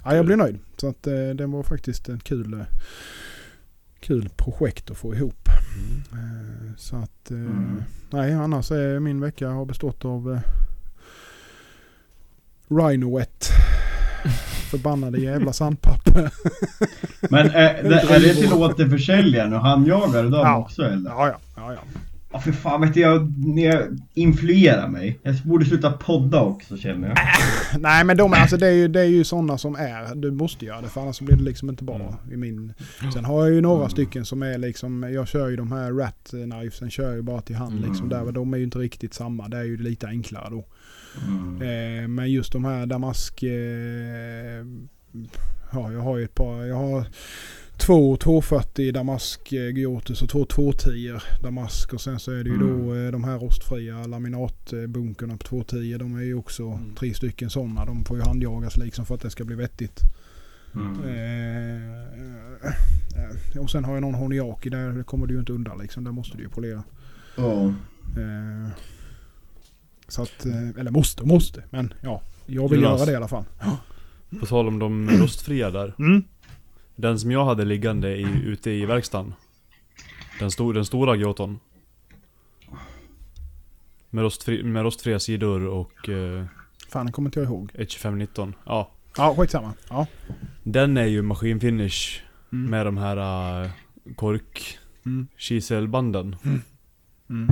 [0.05, 0.59] ja, jag blir nöjd.
[0.77, 2.65] Så att eh, var faktiskt ett kul,
[4.01, 5.49] kul projekt att få ihop.
[6.13, 7.83] Eh, Så att, Mm.
[8.11, 10.41] nej annars är min vecka har bestått av
[12.69, 13.49] Rhino Wet
[14.71, 16.31] Förbannade jävla sandpapper.
[17.31, 20.59] Men är, det, är det till återförsäljaren och han jagar dem Ja.
[20.59, 21.11] också eller?
[21.11, 21.79] Ja, ja, ja, ja.
[22.33, 23.83] Ja för fan vet jag, ni
[24.15, 25.19] influerar mig.
[25.23, 27.17] Jag borde sluta podda också känner jag.
[27.81, 30.65] Nej men de, alltså, det är ju, det är ju sådana som är, du måste
[30.65, 32.19] göra det för annars så blir det liksom inte bra.
[32.33, 32.75] I min.
[33.15, 36.29] Sen har jag ju några stycken som är liksom, jag kör ju de här rat
[36.31, 38.09] knivesen kör jag ju bara till hand liksom.
[38.09, 40.65] Där, de är ju inte riktigt samma, det är ju lite enklare då.
[41.27, 41.63] Mm.
[42.03, 44.67] Eh, men just de här damask, eh,
[45.73, 47.07] ja jag har ju ett par, jag har
[47.79, 52.57] två 240 damask eh, Giotus och två 210 damask och sen så är det ju
[52.57, 55.97] då eh, de här rostfria laminatbunkerna på 210.
[55.99, 57.85] De är ju också tre stycken sådana.
[57.85, 60.01] De får ju handjagas liksom för att det ska bli vettigt.
[60.75, 61.05] Mm.
[61.05, 62.03] Eh,
[63.55, 66.05] eh, och sen har jag någon Honiaki där kommer du ju inte undan liksom.
[66.05, 66.83] Där måste du ju polera.
[67.37, 67.65] Ja.
[68.19, 68.71] Eh,
[70.09, 70.47] så att,
[70.79, 71.63] eller måste måste.
[71.71, 72.99] Men ja, jag vill Jonas.
[72.99, 73.45] göra det i alla fall.
[74.41, 75.95] På tal om de rostfria där.
[75.99, 76.25] Mm.
[77.01, 79.35] Den som jag hade liggande i, ute i verkstaden.
[80.39, 81.61] Den, sto, den stora Gioton.
[84.11, 86.45] Med, rostfri, med rostfria sidor och eh,
[86.89, 87.71] Fan, det kommer inte jag ihåg.
[87.75, 88.55] 12519.
[88.67, 88.91] Ja.
[89.17, 89.73] Ja, skitsamma.
[89.91, 90.07] Ja.
[90.63, 92.21] Den är ju maskinfinish
[92.53, 92.71] Mm.
[92.71, 93.71] med de här uh,
[94.17, 95.27] kork Mm.
[95.37, 96.37] kiselbanden.
[97.29, 97.49] Mm.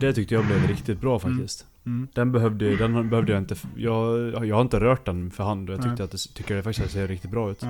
[0.00, 1.66] Det tyckte jag blev riktigt bra faktiskt.
[1.86, 2.08] Mm.
[2.12, 5.76] Den behövde, den behövde jag inte, jag, jag har inte rört den för hand och
[5.76, 7.62] jag tyckte att det, tycker det faktiskt ser riktigt bra ut.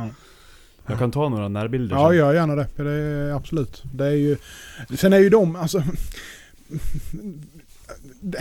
[0.86, 0.90] Ja.
[0.92, 2.16] Jag kan ta några närbilder Ja, sen.
[2.16, 2.66] gör gärna det.
[2.76, 3.82] Det är absolut.
[3.94, 4.36] Det är ju...
[4.96, 5.82] Sen är ju de, alltså...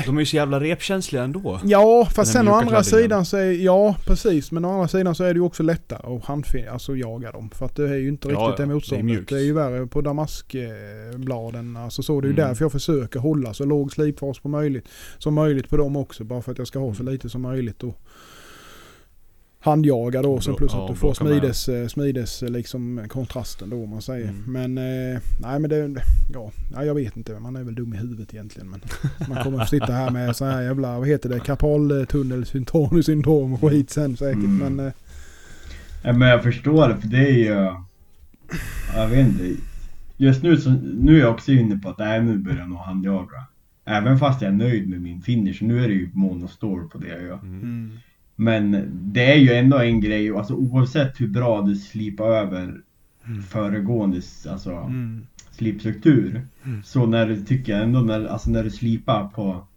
[0.05, 1.59] De är ju så jävla repkänsliga ändå.
[1.63, 3.51] Ja, fast sen å andra sidan så är...
[3.51, 4.51] Ja, precis.
[4.51, 7.49] Men å andra sidan så är det ju också lättare att handfin, alltså jaga dem.
[7.49, 9.27] För att det är ju inte riktigt ja, det motståndet.
[9.27, 11.77] Det är ju värre på damaskbladen.
[11.77, 12.21] Alltså så.
[12.21, 12.47] Det är ju Mm.
[12.47, 16.23] därför jag försöker hålla så låg slipfas på möjligt, som möjligt på dem också.
[16.23, 17.83] Bara för att jag ska ha så lite som möjligt.
[17.83, 18.01] Och
[19.63, 20.41] handjaga då.
[20.41, 24.01] Sen plus ja, att du får smides, eh, smides eh, liksom kontrasten då om man
[24.01, 24.29] säger.
[24.29, 24.43] Mm.
[24.47, 26.01] Men eh, nej men det,
[26.33, 27.39] ja, nej, jag vet inte.
[27.39, 28.69] Man är väl dum i huvudet egentligen.
[28.69, 28.81] Men
[29.29, 33.61] man kommer att sitta här med så här jävla, vad heter det, karpaltunnelsyndrom syndrom och
[33.61, 34.43] skit sen säkert.
[34.43, 34.75] Mm.
[34.75, 34.93] Men eh,
[36.03, 37.75] Ja, men jag förstår det för det är ju...
[38.95, 39.61] Jag vet inte.
[40.17, 42.77] Just nu så, nu är jag också inne på att nej, nu börjar jag nog
[42.77, 43.45] handjaga.
[43.85, 45.57] Även fast jag är nöjd med min finish.
[45.61, 47.39] Nu är det ju monostore på det jag gör.
[47.43, 47.91] Mm.
[48.37, 52.81] Mm, Men det är ju ändå en grej, alltså oavsett hur bra du slipar över
[53.49, 56.47] föregående alltså, mm, slipstruktur.
[56.63, 56.83] Mm.
[56.83, 59.67] Så när du tycker ändå när, alltså när du slipar på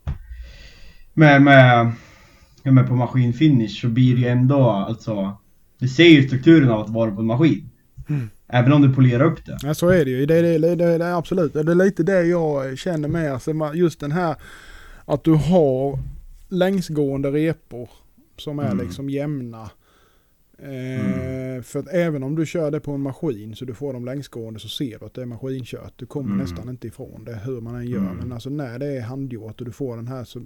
[1.14, 1.92] med, med,
[2.62, 5.36] med på maskinfinish så blir det ju ändå alltså
[5.78, 7.70] Du ser ju strukturen av att vara på en maskin.
[8.08, 8.30] Mm.
[8.48, 9.58] Även om du polerar upp det.
[9.62, 10.26] ja, så är det ju.
[10.26, 11.52] Det, det, det, det, absolut.
[11.52, 13.32] Det är lite det jag känner med.
[13.32, 14.36] Alltså, just den här
[15.04, 15.98] att du har
[16.48, 17.88] längsgående repor
[18.40, 18.86] som är Mm.
[18.86, 19.70] liksom jämna.
[20.58, 24.04] Eh, För att även om du kör det på en maskin så du får dem
[24.04, 25.92] längsgående så ser du att det är maskinkört.
[25.96, 26.38] Du kommer Mm.
[26.38, 27.98] nästan inte ifrån det hur man än gör.
[27.98, 28.16] Mm.
[28.16, 30.40] Men alltså när det är handgjort och du får den här så,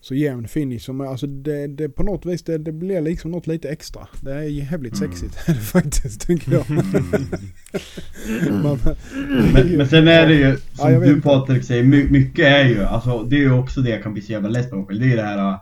[0.00, 0.78] så jämn finish.
[0.80, 4.08] Som, alltså det, det på något vis det, det blir liksom något lite extra.
[4.22, 5.10] Det är jävligt Mm.
[5.12, 5.34] sexigt
[5.72, 6.64] faktiskt tycker jag.
[8.62, 8.78] Man-
[9.54, 11.20] Men, men sen är det ju, som Ja, du.
[11.20, 14.22] Patrik säger, my, mycket är ju, alltså det är ju också det jag kan bli
[14.22, 15.00] så jävla less på mig själv.
[15.00, 15.58] Det är det här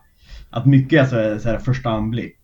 [0.57, 2.39] att mycket är så här, första anblick.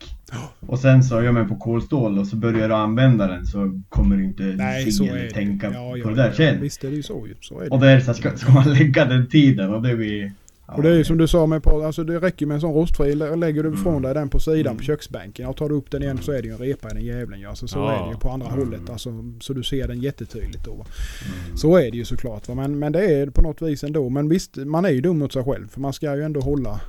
[0.61, 4.17] Och sen så gör man på kolstål och så börjar du använda den så kommer
[4.17, 5.31] du inte Nej se eller det.
[5.31, 6.61] tänka Ja, ja, på det där ja, själv.
[6.61, 7.27] Visst är det ju så.
[7.41, 7.71] Så är det.
[7.71, 10.33] Och då är det så här, ska, ska man lägga den tiden och det blir...
[10.67, 12.75] Och det är ju som du sa med på, alltså det räcker med en sån
[12.75, 13.15] rostfri.
[13.15, 13.81] Lä- Lägger du Mm.
[13.81, 14.77] ifrån dig den på sidan Mm.
[14.77, 16.95] på köksbänken och tar du upp den igen så är det ju en repa i
[16.95, 17.47] den jävlen ju.
[17.47, 18.59] Alltså så är det ju på andra Mm.
[18.59, 18.91] hållet.
[18.91, 20.73] Alltså, så du ser den jättetydligt då.
[20.75, 21.57] Mm.
[21.57, 22.49] Så är det ju såklart.
[22.49, 22.55] Va?
[22.55, 24.09] Men, men det är på något vis ändå.
[24.09, 25.69] Men visst, man är ju dum mot sig själv.
[25.69, 26.81] För man ska ju ändå hålla.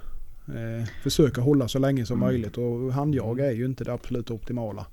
[0.48, 2.28] Eh, försöka hålla så länge som Mm.
[2.28, 2.58] möjligt.
[2.58, 4.86] Och handjaga är ju inte det absolut optimala.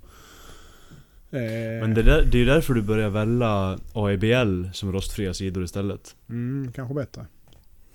[1.31, 1.41] Eh,
[1.81, 6.17] Men det, där, det är ju därför du börjar välja AIBL som rostfria sidor istället.
[6.29, 7.27] mm, kanske bättre.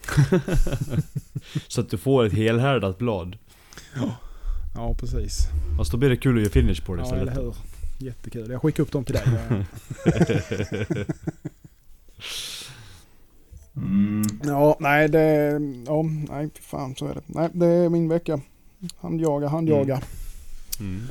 [1.67, 3.37] Så att du får ett helhärdat blad.
[4.75, 5.47] Ja precis.
[5.79, 7.33] Alltså då blir det kul att göra finish på det Ja istället.
[7.33, 7.55] eller hur.
[7.99, 8.51] Jättekul.
[8.51, 9.23] Jag skickar upp dem till dig.
[14.49, 14.61] Mm.
[14.61, 15.51] Ja, nej det...
[15.87, 17.21] Ja, nej fan så är det.
[17.25, 18.39] Nej, det är min vecka.
[18.97, 20.01] Handjaga, handjaga.
[20.79, 21.01] Mm.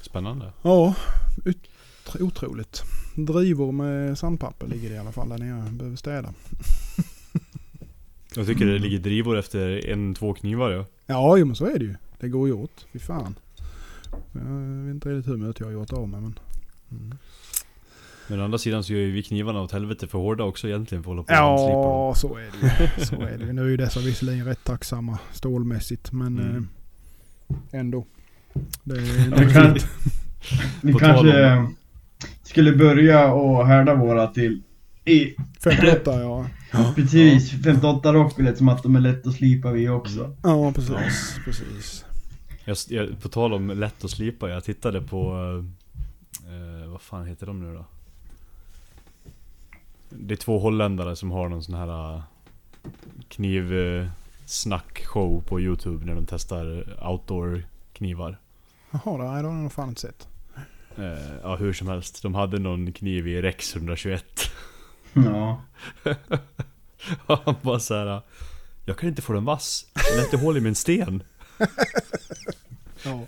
[0.00, 0.52] Spännande.
[0.62, 0.94] Ja,
[1.44, 1.68] ut,
[2.20, 2.82] otroligt.
[3.14, 5.70] Drivor med sandpapper ligger det i alla fall där nere.
[5.70, 6.34] Behöver städa.
[8.34, 10.84] Jag tycker det ligger drivor efter en, två knivar ja.
[11.06, 11.94] Ja, jo, men så är det ju.
[12.20, 12.86] Det går ju åt.
[12.92, 13.34] Fy fan.
[14.32, 14.40] Jag
[14.84, 16.38] vet inte riktigt hur mycket jag har gjort av med men...
[16.90, 17.18] Mm.
[18.28, 21.04] Men å andra sidan så gör ju vi knivarna åt helvete för hårda också egentligen
[21.04, 22.10] för att hålla på och.
[22.10, 22.66] Ja, så är det
[22.98, 23.04] ju.
[23.04, 23.52] Så är det ju.
[23.52, 26.68] Nu är ju dessa visserligen rätt tacksamma stålmässigt men Mm.
[27.48, 28.06] eh, ändå.
[28.84, 29.76] Det, Vi, det, kan,
[30.82, 31.76] vi På tal kanske om-
[32.42, 34.62] skulle börja och härda våra till
[35.04, 35.34] i
[35.64, 36.46] 58 ja.
[36.96, 40.36] precis 58 Rockelet som att de är lätt att slipa vi också.
[40.42, 41.36] Ja precis.
[41.44, 42.04] precis.
[42.64, 45.32] Jag, jag, på tal om lätt att slipa, jag tittade på...
[46.46, 47.84] Eh, vad fan heter de nu då?
[50.08, 52.22] Det är två holländare som har någon sån här
[53.28, 56.66] knivsnack-show på youtube när de testar
[57.10, 58.38] outdoor-knivar.
[58.90, 60.28] Jaha, det har jag nog fan inte sett.
[60.96, 64.24] Eh, ja hur som helst, de hade någon kniv i Rex 121.
[65.24, 65.60] Ja.
[67.26, 68.20] Han bara såhär
[68.84, 71.22] Jag kan inte få den vass, den är inte hål i min sten.
[73.04, 73.20] Ja.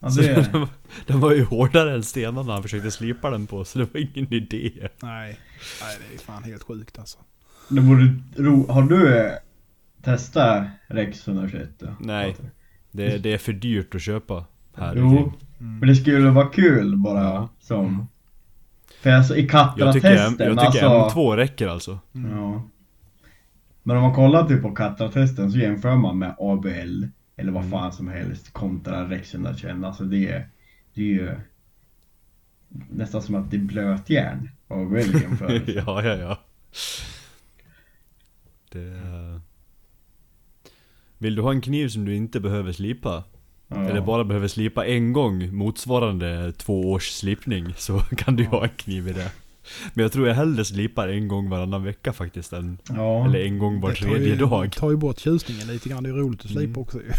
[0.00, 0.68] Ja det, den, var-
[1.06, 4.32] den var ju hårdare än stenarna han försökte slipa den på, så det var ingen
[4.34, 4.72] idé.
[5.02, 5.38] Nej.
[5.82, 7.18] Nej, det är fan helt sjukt alltså.
[7.68, 9.32] det vore ro, Har du eh,
[10.02, 11.86] testat Rex 121 då?
[12.00, 12.36] Nej.
[12.90, 14.44] Det, det är för dyrt att köpa
[14.76, 15.32] här Jo, omkring.
[15.58, 17.48] men det skulle vara kul bara Ja.
[17.60, 18.08] som...
[19.00, 21.20] För alltså i Jag Katra-testen, jag tycker alltså...
[21.20, 21.98] M2 räcker alltså.
[22.12, 22.62] Ja.
[23.82, 27.04] Men om man kollar typ på Katra-testen så jämför man med ABL
[27.38, 29.76] eller vad fan som helst kontra Rex 121.
[29.84, 30.48] Alltså det är,
[30.94, 31.36] det är ju
[32.90, 34.50] nästan som att det är blötjärn.
[34.68, 35.62] ABL jämför.
[35.76, 36.38] ja, ja, ja.
[38.72, 39.40] Det...
[41.18, 43.24] Vill du ha en kniv som du inte behöver slipa?
[43.68, 43.88] Ja.
[43.88, 48.76] Eller bara behöver slipa en gång motsvarande två års slipning så kan du ha en
[48.76, 49.32] kniv i det.
[49.94, 53.26] Men jag tror jag hellre slipar en gång varannan vecka faktiskt än, Ja.
[53.26, 54.72] eller en gång var Det tredje ju, dag.
[54.72, 56.02] tar ju bort tjusningen lite grann.
[56.02, 56.78] Det är roligt att slipa Mm.
[56.82, 57.10] också ju.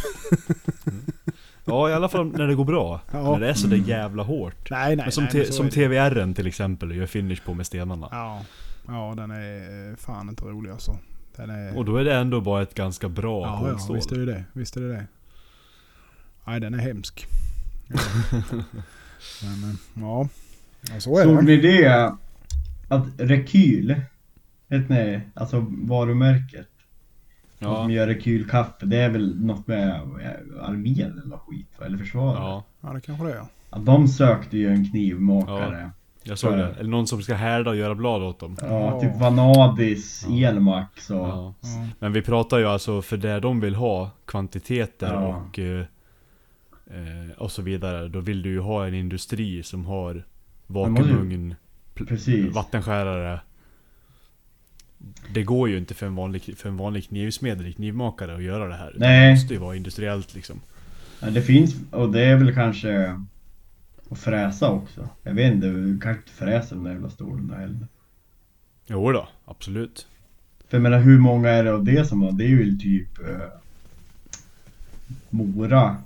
[1.66, 3.02] Ja i alla fall när det går bra.
[3.12, 3.32] Ja.
[3.32, 4.70] När det är så där jävla hårt.
[4.72, 5.34] Nej, nej, Men som, nej.
[5.36, 5.72] men som det.
[5.72, 8.08] TVR'n till exempel gör finish på med stenarna.
[8.12, 8.42] Ja.
[8.88, 10.98] Ja, den är fan inte rolig alltså.
[11.36, 11.78] Den är...
[11.78, 13.96] Och då är det ändå bara ett ganska bra ja, ja, kolstål.
[13.96, 14.44] visst är det det.
[14.54, 15.06] Visst är det det.
[16.48, 17.28] Nej, den är hemsk.
[19.42, 20.28] men, ja.
[20.94, 21.42] ja, så är Såg det.
[21.42, 22.16] ni det?
[22.90, 23.96] Att Rekyl,
[24.68, 26.68] vet ni, alltså varumärket.
[27.60, 27.76] Ja.
[27.76, 31.86] Som gör rekylkaffe, det är väl något med eh, armén eller skit va?
[31.86, 32.38] Eller försvaret?
[32.40, 33.44] ja, Ja, det kanske det är.
[33.72, 35.92] Ja, de sökte ju en knivmakare.
[36.24, 36.76] jag såg det.
[36.80, 38.58] Eller någon som ska härda och göra blad åt dem.
[38.62, 39.00] Ja, Ja.
[39.02, 40.48] typ Vanadis, Ja.
[40.50, 41.18] Elmax och...
[41.18, 41.54] Ja.
[41.62, 41.88] Ja.
[42.00, 45.28] Men vi pratar ju alltså för det de vill ha, kvantiteter Ja.
[45.50, 45.80] och, eh,
[46.88, 48.08] eh, och så vidare.
[48.08, 50.24] Då vill du ju ha en industri som har
[50.68, 51.56] vakuumugn,
[52.08, 52.56] Precis.
[52.56, 53.42] vattenskärare.
[55.34, 58.76] Det går ju inte för en vanlig, för en vanlig knivsmed knivmakare att göra det
[58.76, 58.94] här.
[58.98, 59.28] Nej.
[59.28, 60.62] Det måste ju vara industriellt liksom.
[61.20, 63.22] Ja, det finns, och det är väl kanske
[64.10, 65.10] att fräsa också.
[65.24, 67.88] Jag vet inte, du kanske inte fräser den där jävla stolen där heller.
[68.86, 70.08] Jo då, absolut.
[70.68, 73.20] För jag menar hur många är det av det som har, det är ju typ
[73.20, 73.60] eh,
[75.30, 75.98] Mora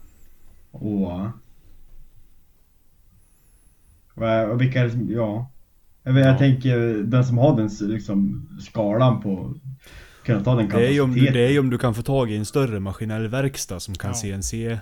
[0.71, 1.27] och...
[4.49, 5.49] Och vilka är det som, ja.
[6.03, 6.29] Jag, vet, Ja.
[6.29, 9.53] jag tänker den som har den liksom skalan på
[10.25, 11.33] kunna ta den Det är, om du, kapaciteten.
[11.33, 14.09] det är ju om du kan få tag i en större maskinell verkstad som kan
[14.11, 14.13] Ja.
[14.15, 14.79] CNC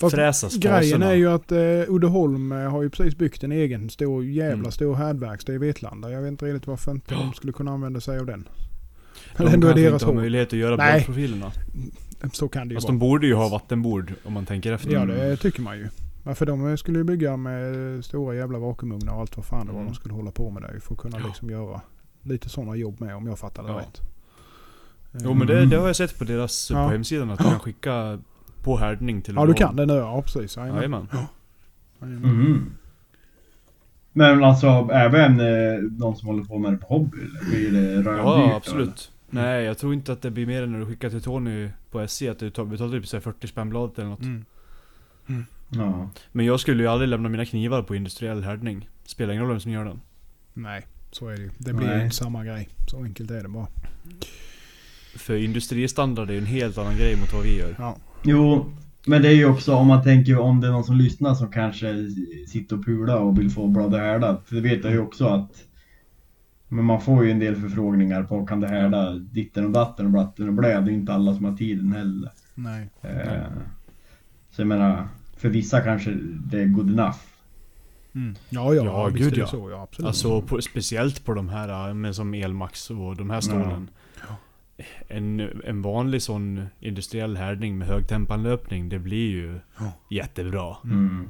[0.00, 0.10] Ja.
[0.58, 1.58] Grejen är ju att uh,
[1.94, 4.70] Uddeholm eh, har ju precis byggt en egen stor jävla Mm.
[4.72, 6.10] stor härdverkstad i Vetlanda.
[6.10, 8.48] Jag vet inte riktigt varför inte de skulle kunna använda sig av den.
[9.36, 10.92] De Men ändå är deras inte har möjlighet att göra Nej.
[10.94, 11.52] bladprofilerna.
[12.32, 12.92] Så kan det ju Fast vara.
[12.92, 14.90] de borde ju ha vattenbord om man tänker efter.
[14.92, 15.88] Ja det tycker man ju.
[16.26, 19.72] Ja, för de skulle ju bygga med stora jävla vakuumugnar och allt vad fan det
[19.72, 19.92] var Mm.
[19.92, 21.26] de skulle hålla på med där för att kunna Ja.
[21.26, 21.80] liksom göra
[22.22, 23.78] lite sådana jobb med om jag fattar det Ja.
[23.78, 24.00] rätt.
[25.24, 26.86] Jo men det, det har jag sett på deras Ja.
[26.86, 28.18] på hemsidan att du kan skicka
[28.62, 30.56] på härdning till Ja du kan det nu ja precis.
[30.56, 30.80] Jajamän.
[30.80, 31.06] Jajamän.
[32.00, 32.70] Mhm.
[34.12, 37.50] Men alltså även eh, de som håller på med det på hobby eller?
[37.50, 38.24] Blir det röddyrt?
[38.24, 39.10] Ja absolut.
[39.30, 42.08] Nej jag tror inte att det blir mer än när du skickar till Tony på
[42.08, 44.20] SC att du tar- betalar typ så här 40 spänn bladet eller något.
[44.20, 44.44] Mm.
[45.76, 46.10] Ja.
[46.32, 48.88] Men jag skulle ju aldrig lämna mina knivar på industriell härdning.
[49.04, 50.00] Spelar ingen roll vem som gör den.
[50.52, 51.50] Nej, så är det ju.
[51.58, 52.04] Det blir ju Nej.
[52.04, 52.68] inte samma grej.
[52.86, 53.66] Så enkelt är det bara.
[55.16, 57.74] För industristandard är ju en helt annan grej mot vad vi gör.
[57.78, 57.96] Ja.
[58.22, 58.72] Jo,
[59.06, 61.52] men det är ju också om man tänker om det är någon som lyssnar som
[61.52, 62.10] kanske
[62.48, 64.42] sitter och pular och vill få bladet härdat.
[64.46, 65.64] För det vet jag ju också att
[66.68, 70.12] men man får ju en del förfrågningar på kan det härda ditten och datten och
[70.12, 70.68] blatten och blä.
[70.68, 72.30] Det är ju inte alla som har tiden heller.
[72.54, 72.90] Nej.
[73.02, 73.42] Eh,
[74.50, 75.08] så jag menar,
[75.44, 76.10] för vissa kanske
[76.46, 77.16] det är good enough.
[78.14, 78.34] Mm.
[78.48, 79.46] Ja, ja, Ja, visst gud, är det ja.
[79.46, 79.70] så.
[79.70, 80.06] Ja, absolut.
[80.06, 83.90] Alltså på, speciellt på de här äh, men som Elmax och de här stålen.
[85.08, 89.92] En, en vanlig sån industriell härdning med högtempanlöpning, det blir ju Ja.
[90.10, 90.76] jättebra.
[90.84, 91.28] Mm.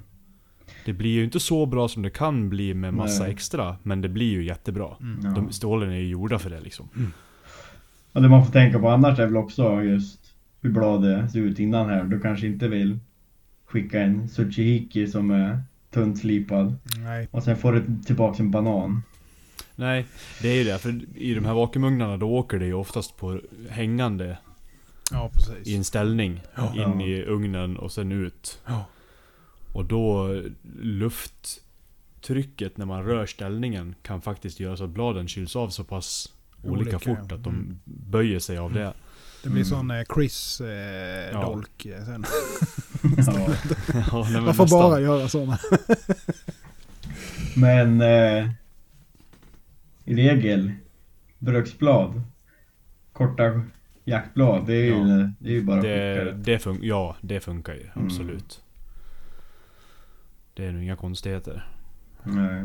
[0.85, 3.33] Det blir ju inte så bra som det kan bli med massa Nej.
[3.33, 4.88] extra, men det blir ju jättebra.
[5.00, 5.20] Mm.
[5.24, 5.31] Ja.
[5.31, 6.88] De, stålen är ju gjorda för det liksom.
[8.12, 11.59] Och det man får tänka på annars är väl också just hur bladet ser ut
[11.59, 12.05] innan här.
[12.05, 12.98] Du kanske inte vill
[13.75, 16.75] skicka en Tsuchihiki som är tunt slipad.
[16.99, 17.29] Nej.
[17.31, 19.03] Och sen får du tillbaka en banan.
[19.77, 20.07] Nej,
[20.43, 20.79] det är ju det.
[20.79, 24.39] För i de här vakuumugnarna då åker det ju oftast på hängande
[25.11, 25.67] Ja, precis.
[25.69, 26.41] i en ställning.
[26.55, 26.75] Ja.
[26.93, 28.61] In i ugnen och sen ut.
[28.67, 28.85] Ja.
[29.73, 30.35] Och då
[30.83, 36.33] lufttrycket när man rör ställningen kan faktiskt göra så att bladen kyls av så pass
[36.63, 37.35] olika, Olika, fort ja.
[37.37, 37.79] att de Mm.
[37.85, 38.93] böjer sig av det.
[39.44, 39.64] Det blir Mm.
[39.64, 42.24] sån eh, Chris-dolk eh, sen.
[43.26, 43.48] Ja.
[44.12, 45.59] ja, nej, men Man får bara göra såna.
[47.57, 48.50] Men eh,
[50.04, 50.72] i regel
[51.38, 52.22] bruksblad,
[53.12, 53.62] korta
[54.04, 55.30] jaktblad, det är ju, Ja.
[55.38, 56.33] det är ju bara det.
[56.33, 57.80] det fun- ja, det funkar ju.
[57.94, 58.07] Mm.
[58.07, 58.62] Absolut.
[60.54, 61.68] Det är nog inga konstigheter.
[62.22, 62.64] Nej.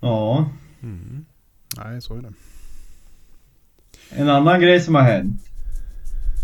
[0.00, 0.50] Ja,
[0.82, 1.24] Mm.
[1.76, 2.32] Nej, så är det.
[4.10, 5.42] En annan grej som har hänt.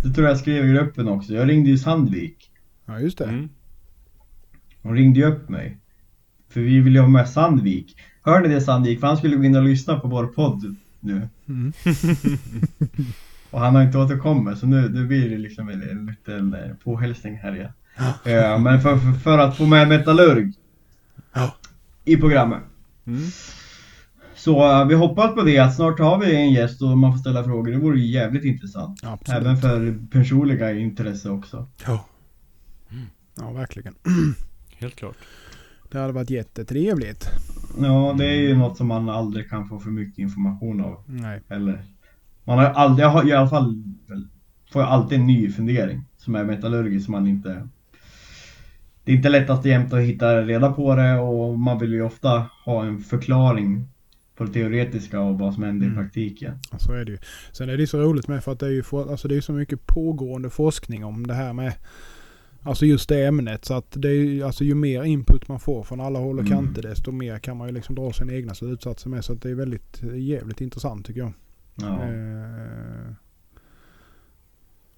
[0.05, 1.33] Det tror jag skrev i gruppen också.
[1.35, 2.51] Jag ringde ju Sandvik.
[2.87, 3.25] Ja, just det.
[3.25, 3.48] Mm.
[4.83, 5.79] Hon ringde ju upp mig.
[6.48, 7.96] För vi ville ju ha med Sandvik.
[8.22, 9.01] Hör ni det Sandvik?
[9.01, 11.29] För han skulle gå in och lyssna på vår podd nu.
[11.48, 11.72] Mm.
[13.51, 16.75] Och han har inte återkommit så nu, nu blir det liksom en, en liten eh,
[16.85, 17.72] påhälsning här igen.
[18.25, 20.53] Ja, men för, för, för att få med Metallurg
[21.33, 21.55] Ja.
[22.05, 22.61] i programmet.
[23.07, 23.22] Mm.
[24.45, 27.19] Så eh, vi hoppas på det att snart har vi en gäst och man får
[27.19, 27.73] ställa frågor.
[27.73, 29.01] Det vore jävligt intressant.
[29.05, 29.41] Absolut.
[29.41, 31.69] Även för personliga intresse också.
[31.87, 32.05] Ja.
[33.41, 33.95] ja, verkligen.
[34.79, 35.17] Helt klart.
[35.91, 37.29] Det hade varit jättetrevligt.
[37.81, 41.05] Ja, det är ju något som man aldrig kan få för mycket information av.
[41.07, 41.43] Nej.
[41.49, 41.85] Eller
[42.45, 43.83] man har aldrig, jag har i alla fall
[44.73, 47.69] får jag alltid en ny fundering som är metallurgisk som man inte
[49.05, 52.47] Det är inte lättast jämt att hitta reda på det och man vill ju ofta
[52.65, 53.89] ha en förklaring
[54.37, 55.99] på det teoretiska och vad som händer Mm.
[55.99, 56.59] i praktiken.
[56.73, 57.18] Ja, så är det ju.
[57.53, 59.40] Sen är det så roligt med för att det är ju for, alltså det är
[59.40, 61.73] så mycket pågående forskning om det här med
[62.64, 63.64] Alltså just det ämnet.
[63.64, 66.47] Så att det är ju, alltså ju mer input man får från alla håll och
[66.47, 66.59] Mm.
[66.59, 69.25] kanter desto mer kan man ju liksom dra sina egna slutsatser med.
[69.25, 71.33] Så att det är väldigt jävligt intressant tycker jag.
[71.75, 72.03] Ja.
[72.03, 73.12] Eh,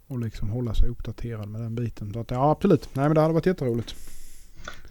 [0.06, 2.12] och liksom hålla sig uppdaterad med den biten.
[2.12, 2.88] Så att, ja absolut.
[2.92, 3.94] Nej men det hade varit jätteroligt.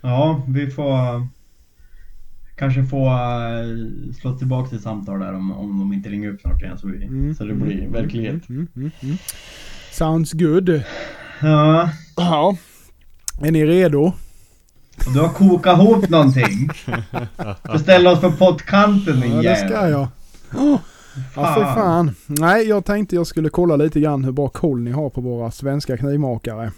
[0.01, 1.27] ja, vi får
[2.55, 6.61] kanske få eh, slå tillbaka ett samtal där om, om de inte ringer upp snart
[6.61, 8.49] igen så, vi, Mm, så det blir mm, verklighet.
[8.49, 9.17] Mm, mm, mm.
[9.91, 10.81] Sounds good.
[11.41, 12.57] Ja, Ja.
[13.41, 14.13] Är ni redo?
[15.13, 16.69] du har kokat ihop någonting.
[17.73, 20.07] Beställ oss på pottkanten din Ja det ska jag.
[20.51, 20.79] Ja
[21.33, 22.15] för fan.
[22.27, 25.51] Nej jag tänkte jag skulle kolla lite grann hur bra koll ni har på våra
[25.51, 26.71] svenska knivmakare.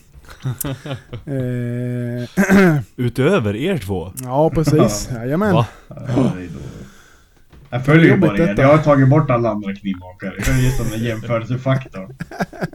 [1.25, 4.11] eh, Utöver er två?
[4.23, 5.09] ja precis.
[5.15, 5.53] Jajamän.
[5.53, 5.67] Va?
[5.87, 6.31] Ja,
[7.69, 8.55] Jag följer ju bara er.
[8.57, 10.33] Jag har tagit bort alla andra knivmakare.
[10.37, 12.15] Jag är just som en jämförelsefaktor.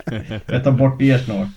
[0.47, 1.49] Jag tar bort er snart.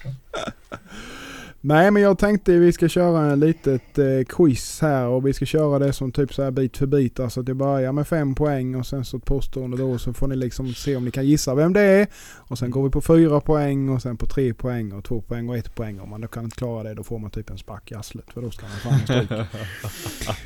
[1.65, 5.45] Nej men jag tänkte vi ska köra en litet eh, quiz här och vi ska
[5.45, 7.19] köra det som typ så här bit för bit.
[7.19, 10.27] Alltså att det börjar med fem poäng och sen så ett påstående då så får
[10.27, 12.07] ni liksom se om ni kan gissa vem det är.
[12.35, 15.49] Och sen går vi på fyra poäng och sen på tre poäng och två poäng
[15.49, 15.99] och ett poäng.
[15.99, 18.25] Om man då kan inte klara det då får man typ en spark i arslet
[18.33, 19.39] för då ska man fan stryk.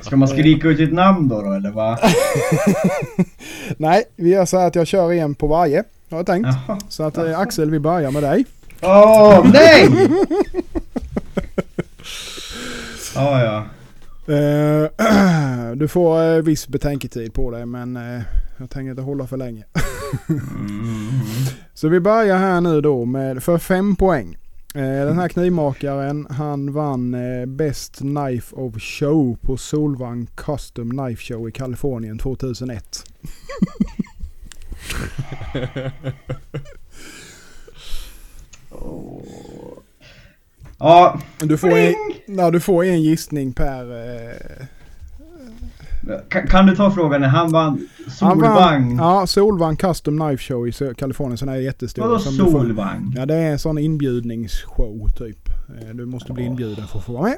[0.00, 1.98] Ska man skrika ut sitt namn då, då eller vad?
[3.76, 5.84] Nej, vi gör så här att jag kör en på varje.
[6.10, 6.48] Har jag tänkt.
[6.66, 6.78] Jaha.
[6.88, 8.44] Så att eh, Axel vi börjar med dig.
[8.82, 9.88] Åh, nej!
[13.14, 13.66] Ja, ja.
[14.28, 14.90] Eh,
[15.76, 18.22] du får eh, viss betänketid på dig men eh,
[18.56, 19.64] jag tänker inte hålla för länge.
[20.28, 20.40] Mm.
[21.74, 24.36] Så vi börjar här nu då med för fem poäng.
[24.72, 27.16] Den här knivmakaren han vann
[27.56, 33.04] Best Knife of Show på Solvang Custom Knife Show i Kalifornien 2001.
[40.78, 41.94] Ja, Du får en,
[42.26, 43.96] ja, du får en gissning per...
[43.96, 44.66] Eh,
[46.28, 48.96] kan, kan du ta frågan när han vann solvagn?
[48.96, 51.38] Ja, Solvang Custom Knife Show i Kalifornien.
[51.38, 52.02] Sån här jättestor.
[52.02, 53.12] Vadå du får-?
[53.16, 55.48] Ja, det är en sån inbjudningsshow typ.
[55.80, 57.36] Eh, Du måste bli inbjuden för att få vara med.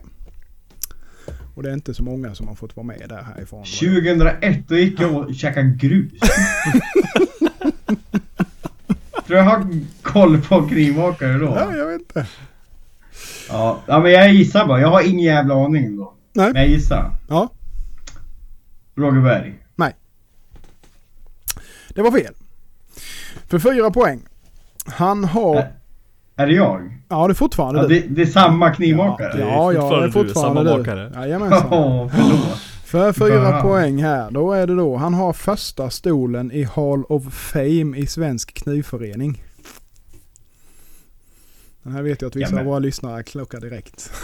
[1.54, 3.64] Och det är inte så många som har fått vara med där härifrån.
[3.64, 6.12] 2001, då gick jag och käkade grus.
[9.26, 9.66] Tror jag har
[10.02, 11.46] koll på knivmakare då?
[11.46, 12.26] Ja, jag vet inte.
[13.50, 14.80] Ja, ja men jag gissar bara.
[14.80, 16.12] Jag har ingen jävla aning då.
[16.32, 16.52] Nej.
[16.52, 17.10] Men jag gissar.
[17.28, 17.48] Ja,
[18.96, 19.56] Roger Berg.
[21.94, 22.34] det var fel.
[23.48, 24.20] För fyra poäng.
[24.86, 25.56] Han har...
[25.56, 25.68] Ä-
[26.36, 27.00] Är det jag?
[27.08, 29.40] Ja, det är fortfarande Ja, det, det är samma knivmakare?
[29.40, 31.28] Ja, ja, det är fortfarande du, fortfarande samma du.
[31.28, 32.10] Jajamensan.
[32.84, 33.62] För fyra Fan.
[33.62, 34.30] poäng här.
[34.30, 34.96] Då är det då.
[34.96, 39.42] Han har första stolen i Hall of Fame i Svensk Knivförening.
[41.82, 44.10] Den här vet jag att vissa Ja, men- av våra lyssnare klockar direkt.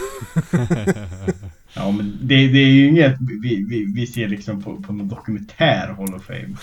[1.73, 5.07] Ja men det, det är ju inget vi, vi, vi ser liksom på, på någon
[5.07, 6.55] dokumentär Hall of Fame.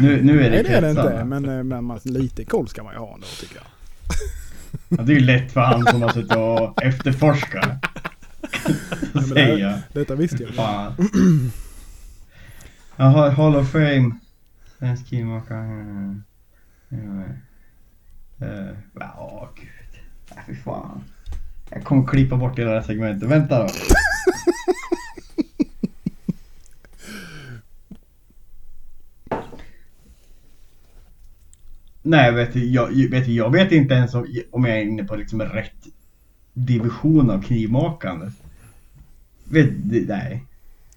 [0.00, 2.68] Nu, nu är det Nej det är det inte, men, eh, men man, lite koll
[2.68, 3.64] ska man ju ha ändå tycker jag.
[4.98, 7.82] Ja, det är ju lätt för han som har suttit och efterforskat.
[9.12, 9.82] det- Säga.
[9.92, 10.54] Detta visste jag.
[10.54, 10.92] Fan.
[12.96, 14.10] Jaha, Hall of Fame.
[14.78, 16.20] Svensk keymakare.
[16.88, 17.24] Ja,
[18.46, 19.68] eh, Ja, gud.
[20.36, 21.04] Nej, fy fan.
[21.70, 23.28] Jag kommer klippa bort hela det här segmentet.
[23.28, 23.68] Vänta då.
[32.02, 35.04] Nej, vet du, jag, vet du, jag vet inte ens om, om jag är inne
[35.04, 35.86] på liksom rätt
[36.52, 38.30] division av knivmakande.
[39.44, 40.44] Vet, du, nej.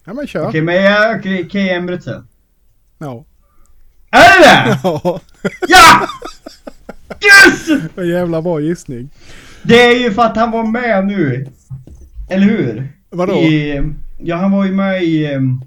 [0.03, 0.47] Ja men kör.
[0.47, 1.59] Okej, men jag, okej, K.
[1.59, 2.27] Embretsen.
[2.97, 3.25] Ja.
[4.11, 4.79] Är det det?
[4.83, 5.19] Ja,
[5.67, 6.07] Ja!
[7.09, 7.81] Yes!
[7.95, 9.09] en jävla bra gissning.
[9.63, 11.47] Det är ju för att han var med nu.
[12.29, 12.87] Eller hur?
[13.09, 13.33] Vadå?
[13.33, 13.81] I,
[14.17, 15.25] ja, han var ju med i...
[15.33, 15.61] em,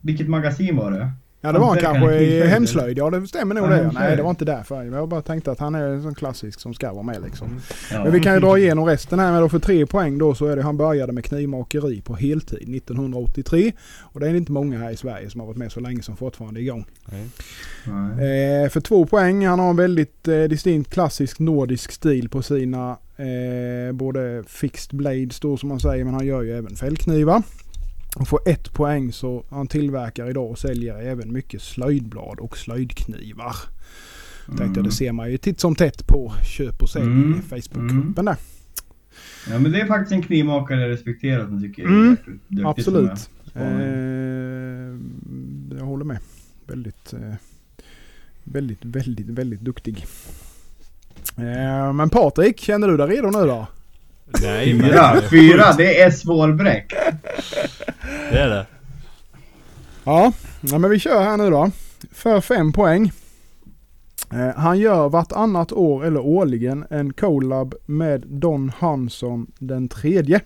[0.00, 1.10] Vilket magasin var det?
[1.44, 2.98] Ja det var han kanske i hemslöjd.
[2.98, 3.90] Ja det stämmer nog Ja, det.
[3.94, 4.82] Nej det var inte därför.
[4.82, 7.60] Jag bara tänkte att han är en sån klassisk som ska vara med liksom.
[7.92, 8.04] Ja.
[8.04, 10.46] Men vi kan ju dra igenom resten här med då för tre poäng då så
[10.46, 13.72] är det han började med knivmakeri på heltid 1983.
[14.00, 16.16] Och det är inte många här i Sverige som har varit med så länge som
[16.16, 16.86] fortfarande är igång.
[17.10, 17.28] Nej.
[17.84, 18.64] Nej.
[18.64, 22.96] Eh, för två poäng, han har en väldigt eh, distinkt klassisk nordisk stil på sina
[23.16, 27.42] eh, både fixed blades då som man säger men han gör ju även fällknivar.
[28.16, 33.56] Och får ett poäng så han tillverkar idag och säljer även mycket slöjdblad och slöjdknivar.
[34.46, 37.38] Tänkte jag, det ser man ju titt som tätt på köp och sälj Mm.
[37.38, 38.36] i Facebookgruppen där.
[39.50, 42.66] Ja men det är faktiskt en knivmakare jag respekterar som tycker Mm, är jäkligt duktig
[42.66, 43.30] Absolut.
[43.54, 43.80] är.
[43.80, 44.96] Eh,
[45.78, 46.18] jag håller med.
[46.66, 47.34] Väldigt, eh,
[48.44, 50.06] väldigt, väldigt, väldigt duktig.
[51.36, 53.66] Eh, men Patrik, känner du dig redo nu då?
[54.42, 54.90] Nej men...
[54.90, 56.92] Fyra, fyra, det är svårbräck.
[58.30, 58.66] Det är det.
[60.04, 61.70] Ja, ja men vi kör här nu då.
[62.12, 63.12] För fem poäng.
[64.32, 70.40] Eh, han gör vartannat år eller årligen en collab med Don Hansson den tredje.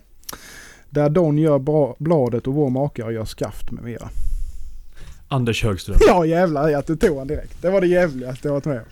[0.89, 4.09] Där Don gör bra, bladet och vår makare gör skaft med mera.
[5.27, 5.97] Anders Högström.
[6.07, 7.61] Ja jävlar att du tog han direkt.
[7.61, 8.85] Det var det jävligaste jag varit med om.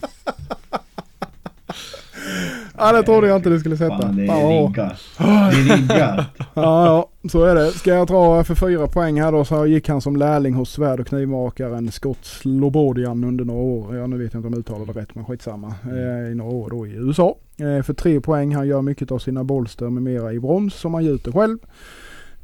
[2.80, 4.02] Ja det trodde jag inte du skulle sätta.
[4.02, 4.92] Fan, det är riggat.
[5.18, 6.26] Det är riggat.
[6.54, 7.70] Ja, ja, så är det.
[7.70, 11.00] Ska jag dra för fyra poäng här då så gick han som lärling hos svärd
[11.00, 13.96] och knivmakaren Scott Slobodian under några år.
[13.96, 15.74] Ja, nu vet jag inte om jag uttalade rätt men skitsamma.
[15.84, 17.36] Eh, I några år då i USA.
[17.58, 20.94] Eh, för tre poäng, han gör mycket av sina bolster med mera i brons som
[20.94, 21.58] han gjuter själv.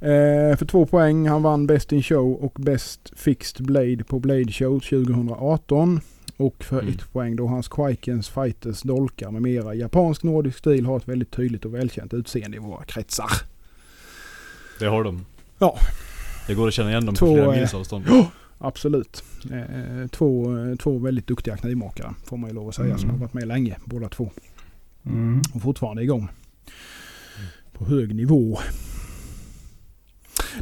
[0.01, 4.53] Eh, för två poäng, han vann Best in Show och Best Fixed Blade på Blade
[4.53, 6.01] Show 2018.
[6.37, 6.95] Och för Mm.
[6.95, 11.31] ett poäng då hans Quikens Fighters dolkar med mera japansk nordisk stil har ett väldigt
[11.31, 13.31] tydligt och välkänt utseende i våra kretsar.
[14.79, 15.27] Det har de.
[15.59, 15.79] Ja.
[16.47, 18.05] Det går att känna igen dem Två, på flera eh, mils avstånd.
[18.59, 19.25] Absolut.
[19.53, 22.99] Eh, två, eh, två väldigt duktiga knivmakare får man ju lov att säga Mm.
[22.99, 24.31] som har varit med länge båda två.
[25.07, 25.43] Mm.
[25.55, 26.29] Och fortfarande igång.
[27.73, 28.59] På hög nivå.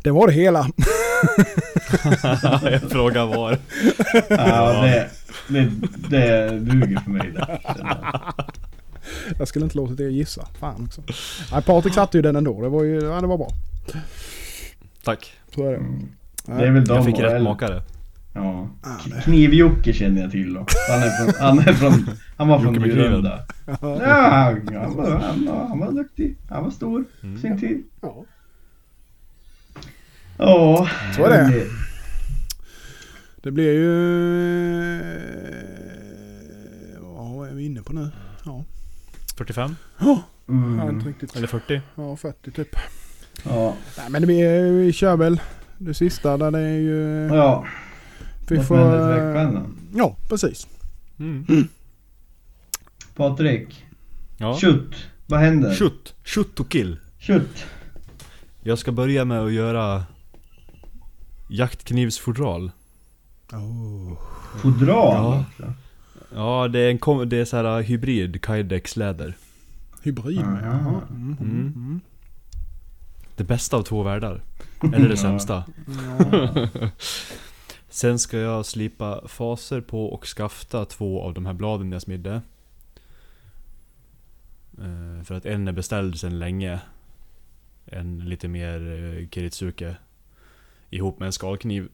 [0.02, 0.66] Det var det hela.
[2.70, 3.58] Jag frågar var.
[4.28, 5.10] Ja, det,
[5.48, 5.70] det,
[6.08, 7.60] det duger för mig där.
[9.38, 10.46] Jag skulle inte låtit er gissa.
[10.60, 11.02] Fan också.
[11.52, 12.62] Nej, Patrik satte ju den ändå.
[12.62, 13.48] Det var ju ja, det var bra.
[15.04, 15.32] Tack.
[15.54, 15.76] Så är det.
[15.76, 16.08] Mm.
[16.46, 17.82] Det är väl de Jag fick rätt makare.
[18.34, 18.68] Ja.
[18.82, 20.66] Ah, Kniv-Jocke känner jag till då.
[20.90, 22.72] Han är från, han är från, han var från.
[22.82, 23.46] Bjurunda.
[23.66, 26.36] Ja, han var, han, var, han var duktig.
[26.48, 27.40] Han var stor Mm.
[27.40, 27.82] sin tid.
[28.00, 28.24] Ja.
[30.38, 30.88] Ja.
[31.16, 31.66] Så är det.
[33.44, 33.90] Det blir ju...
[36.94, 38.10] eh, Vad är vi inne på nu?
[38.44, 38.64] Ja.
[39.36, 39.76] 45?
[39.98, 40.14] Jag har
[40.68, 41.06] inte Mm.
[41.06, 41.36] riktigt...
[41.36, 41.80] Eller 40?
[41.94, 42.76] Ja, 40 typ.
[43.44, 43.76] Ja.
[43.98, 45.40] Nej men det blir, vi kör väl
[45.78, 47.26] det sista där det är ju...
[47.34, 47.66] Ja.
[48.48, 48.76] vi får...
[49.52, 49.66] då?
[49.94, 50.66] Ja, precis.
[51.18, 51.68] Mm.
[53.16, 53.84] Patrik.
[54.38, 54.58] Ja.
[54.60, 54.94] Shoot.
[55.26, 55.74] Vad händer?
[55.74, 56.14] Shoot.
[56.24, 56.96] Shoot och kill.
[57.20, 57.64] Shoot.
[58.62, 60.04] Jag ska börja med att göra
[61.48, 62.70] jaktknivsfodral.
[63.56, 64.12] Oh.
[64.62, 65.72] Fodral Ja.
[66.34, 69.36] Ja, det är en kom- det är så här uh, hybrid Kydex läder.
[70.02, 70.38] Hybrid.
[70.40, 70.58] Aha.
[70.62, 71.00] Jaha.
[71.10, 72.00] Mm, mm.
[73.36, 74.42] Det bästa av två världar.
[74.82, 75.16] Eller det Ja.
[75.16, 75.64] sämsta.
[75.86, 76.68] Ja.
[77.88, 82.42] Sen ska jag slipa faser på och skafta två av de här bladen jag smidde.
[84.78, 86.80] Eh, För att en är beställd sedan länge.
[87.86, 88.80] En lite mer
[89.20, 89.96] eh, Kiritsuke.
[90.90, 91.88] Ihop med en skalkniv.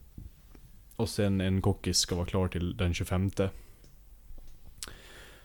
[1.00, 3.30] Och sen en kockis ska vara klar till den 25.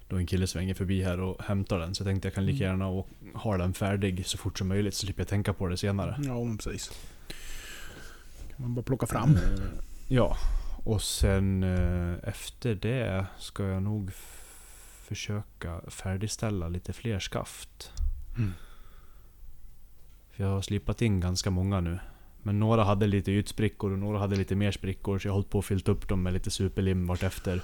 [0.08, 1.96] Då en kille svänger förbi här och hämtar den.
[1.96, 2.72] Så jag tänkte jag kan lika Mm.
[2.80, 5.78] gärna och ha den färdig så fort som möjligt så slipper jag tänka på det
[5.78, 6.16] senare.
[6.24, 6.92] Ja, precis.
[8.50, 9.30] Kan man bara plocka fram.
[9.36, 9.42] Eh,
[10.08, 10.38] Ja,
[10.84, 14.12] och sen eh, efter det ska jag nog
[15.08, 17.92] försöka färdigställa lite fler skaft.
[18.38, 18.54] Mm.
[20.32, 22.00] För jag har slipat in ganska många nu.
[22.46, 25.20] Men några hade lite ytsprickor och några hade lite mer sprickor.
[25.20, 27.64] Så jag har hållit på och fyllt upp dem med lite superlim vartefter.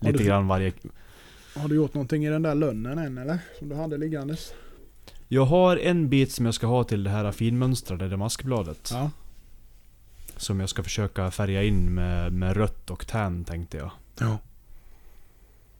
[0.00, 0.72] Lite du- grann varje...
[1.56, 3.38] Har du gjort någonting i den där lönnen än eller?
[3.58, 4.54] Som du hade liggandes?
[5.28, 8.90] Jag har en bit som jag ska ha till det här finmönstrade damaskbladet.
[8.92, 9.10] Ja.
[10.36, 13.90] Som jag ska försöka färga in med, med rött och tan tänkte jag.
[14.18, 14.38] Ja.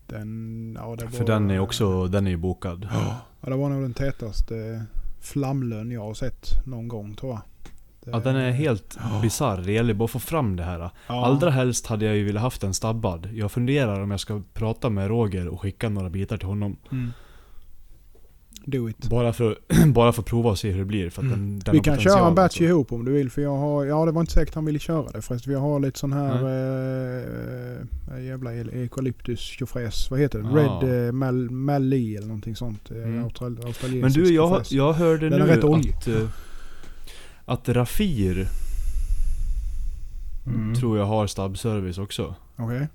[0.06, 1.12] Den, ja det var...
[1.12, 2.88] För den är också, den är ju bokad.
[2.92, 4.84] Ja, det var nog den tätaste
[5.20, 7.40] flamlön jag har sett någon gång tror jag.
[8.04, 9.20] Det- Ja den är helt Ja.
[9.22, 9.62] bisarr.
[9.66, 10.90] Det gäller bara att få fram det här.
[11.06, 11.26] Ja.
[11.26, 13.28] Allra helst hade jag ju velat haft den stabbad.
[13.32, 16.76] Jag funderar om jag ska prata med Roger och skicka några bitar till honom.
[16.92, 17.12] Mm.
[18.64, 19.08] Do it.
[19.10, 19.58] Bara för,
[19.92, 21.10] bara för att prova och se hur det blir.
[21.10, 21.32] För Mm.
[21.32, 22.62] den, den Vi kan köra en batch alltså.
[22.64, 25.10] ihop om du vill för jag har, ja det var inte säkert han ville köra
[25.10, 25.52] det förresten.
[25.52, 26.34] Jag har lite sån här
[28.16, 30.10] eh, jävla eukalyptus tjofräs.
[30.10, 30.48] Vad heter det?
[30.48, 30.80] Ah.
[30.82, 32.90] Red eh, Mal, Mali eller någonting sånt.
[32.90, 33.24] Eh, Mm.
[33.24, 35.94] austral- Men du, jag, jag hörde Den är nu rätt oljig.
[35.94, 36.14] att, eh,
[37.52, 38.48] att Rafir
[40.46, 40.74] Mm.
[40.74, 42.34] tror jag har stabbservice också.
[42.56, 42.88] Okej.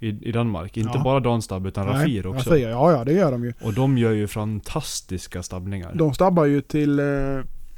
[0.00, 0.76] I, I Danmark.
[0.76, 1.02] Inte Ja.
[1.04, 2.50] bara Danstab utan Nej, Rafir också.
[2.50, 3.52] Rafir, ja ja det gör de ju.
[3.62, 5.92] Och de gör ju fantastiska stabbningar.
[5.94, 7.06] De stabbar ju till, eh,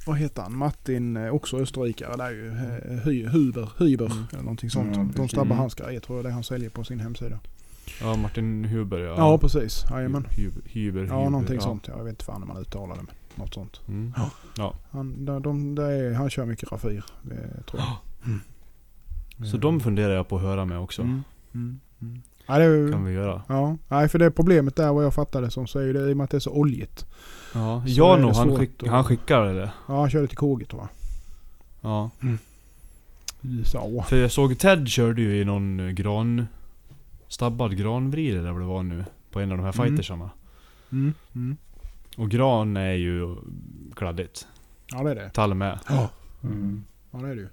[0.07, 2.49] vad heter han, Martin, eh, också österrikare där ju.
[2.49, 4.25] Eh, Huber, Hyber Mm.
[4.33, 4.97] eller någonting sånt.
[4.97, 5.59] Ja, de stabbar Mm.
[5.59, 7.39] hans grejer tror jag det är han säljer på sin hemsida.
[8.01, 9.15] Ja, Martin Huber ja.
[9.17, 10.27] Ja, precis, jajamän.
[10.31, 11.61] Hyber, Hyber, Ja, någonting ja.
[11.61, 11.89] sånt.
[11.89, 13.03] Jag vet inte fan hur man uttalar det.
[13.03, 13.81] Men något sånt.
[13.89, 14.13] Mm.
[14.91, 19.47] Han, de, de, det är, han kör mycket Rafir, det tror jag.
[19.51, 21.03] Så de funderar jag på att höra med också.
[21.03, 21.23] Mm.
[21.55, 21.81] Mm.
[22.03, 22.23] Mm.
[22.47, 23.43] Ja, det Kan vi göra.
[23.49, 26.13] ja, nej för det problemet där vad jag fattade som så är ju det i
[26.13, 27.07] och med att det är så oljigt.
[27.55, 29.71] Ja, Jano det han, skick, att- han skickar det.
[29.89, 30.89] Ja, han körde till tror jag.
[31.81, 32.11] Ja.
[33.43, 34.05] USA.
[34.09, 36.47] För jag såg Ted körde ju i någon eh, gran...
[37.29, 39.05] Stabbad granvrid eller vad det var nu.
[39.31, 39.87] På en av de här Mm.
[39.89, 40.31] fightersarna.
[40.93, 41.15] Mm.
[41.35, 41.57] Mm.
[42.21, 43.37] Och gran är ju
[43.97, 44.47] kladdigt.
[44.93, 45.31] Ja det är det.
[45.31, 45.79] Tall med.
[45.89, 46.09] Ja.
[46.45, 46.85] Mm.
[47.11, 47.49] Ja det är det ju.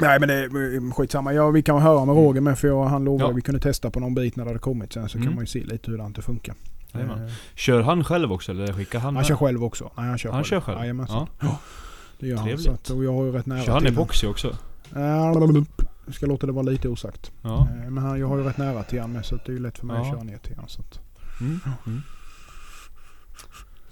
[0.00, 1.32] Nej men det är skitsamma.
[1.32, 3.30] Ja, vi kan höra med Roger med för jag, han lovade Ja.
[3.30, 5.26] att vi kunde testa på någon bit när det hade kommit sen så Mm.
[5.28, 6.54] kan man ju se lite hur det inte funkar.
[6.92, 7.24] Jajamän.
[7.26, 9.26] Eh, Kör han själv också eller skickar han han med?
[9.26, 9.90] kör själv också.
[9.96, 10.48] Nej han kör Han själv.
[10.50, 10.78] kör själv?
[10.78, 11.26] Jajamensan.
[11.40, 11.58] Ja.
[12.18, 12.44] Det gör han.
[12.46, 12.66] Trevligt.
[12.66, 14.56] Så att, och jag har ju rätt nära Kör han till epoxy också?
[16.06, 17.32] Jag ska låta det vara lite osagt.
[17.42, 17.68] Ja.
[17.84, 19.58] Eh, Men han, jag har ju rätt nära till honom med så det är ju
[19.58, 20.02] lätt för mig Ja.
[20.02, 20.56] att köra ner till.
[20.66, 21.00] Så, att,
[21.40, 21.60] Mm.
[21.86, 22.02] Mm.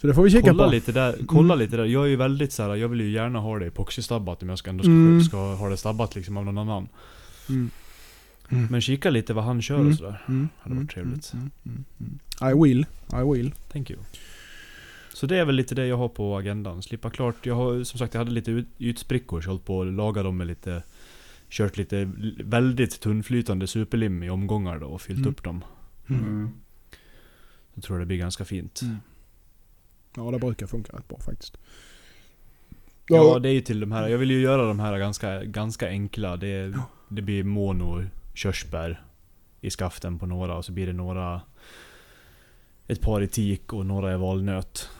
[0.01, 0.71] så det får vi kika Kolla på.
[0.71, 1.59] lite där, kolla Mm.
[1.65, 1.85] lite där.
[1.85, 4.59] Jag är ju väldigt så här, jag vill ju gärna ha det epoxystabbat om jag
[4.59, 5.23] ska ändå ska, Mm.
[5.25, 6.89] ska ha det stabbat liksom av någon annan.
[7.49, 7.71] Mm.
[8.49, 8.67] Mm.
[8.71, 9.89] Men kika lite vad han kör Mm.
[9.89, 10.23] och sådär.
[10.29, 10.49] Mm.
[10.59, 11.33] hade varit trevligt.
[11.33, 11.51] Mm.
[11.67, 11.85] Mm.
[12.01, 12.53] Mm.
[12.53, 12.87] I will.
[13.13, 13.55] I will.
[13.73, 14.01] Thank you.
[15.15, 16.83] Så det är väl lite det jag har på agendan.
[16.83, 17.47] Slippa klart.
[17.47, 20.23] Jag har som sagt jag hade lite ut- ytsprickor så jag hållit på att laga
[20.23, 20.83] dem med lite
[21.49, 22.11] Kört lite
[22.45, 25.31] väldigt tunnflytande superlim i omgångar då och fyllt Mm.
[25.31, 25.65] upp dem.
[26.09, 26.51] Mm.
[27.77, 28.83] Jag tror det blir ganska fint.
[28.83, 28.97] Mm.
[30.17, 31.57] Ja det brukar funka rätt bra faktiskt.
[33.09, 35.89] Ja det är ju till de här, jag vill ju göra de här ganska, ganska
[35.89, 36.37] enkla.
[36.37, 36.75] Det,
[37.09, 38.05] det blir mono
[38.35, 39.03] körsbär
[39.61, 41.41] i skaften på några och så blir det några
[42.87, 44.91] Ett par i teak och några i valnöt.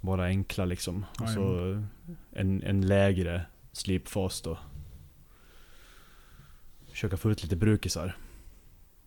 [0.00, 1.04] Bara enkla liksom.
[1.20, 1.82] Och så
[2.32, 4.58] en, en lägre slipfas då.
[6.90, 8.16] Försöka få ut lite brukisar,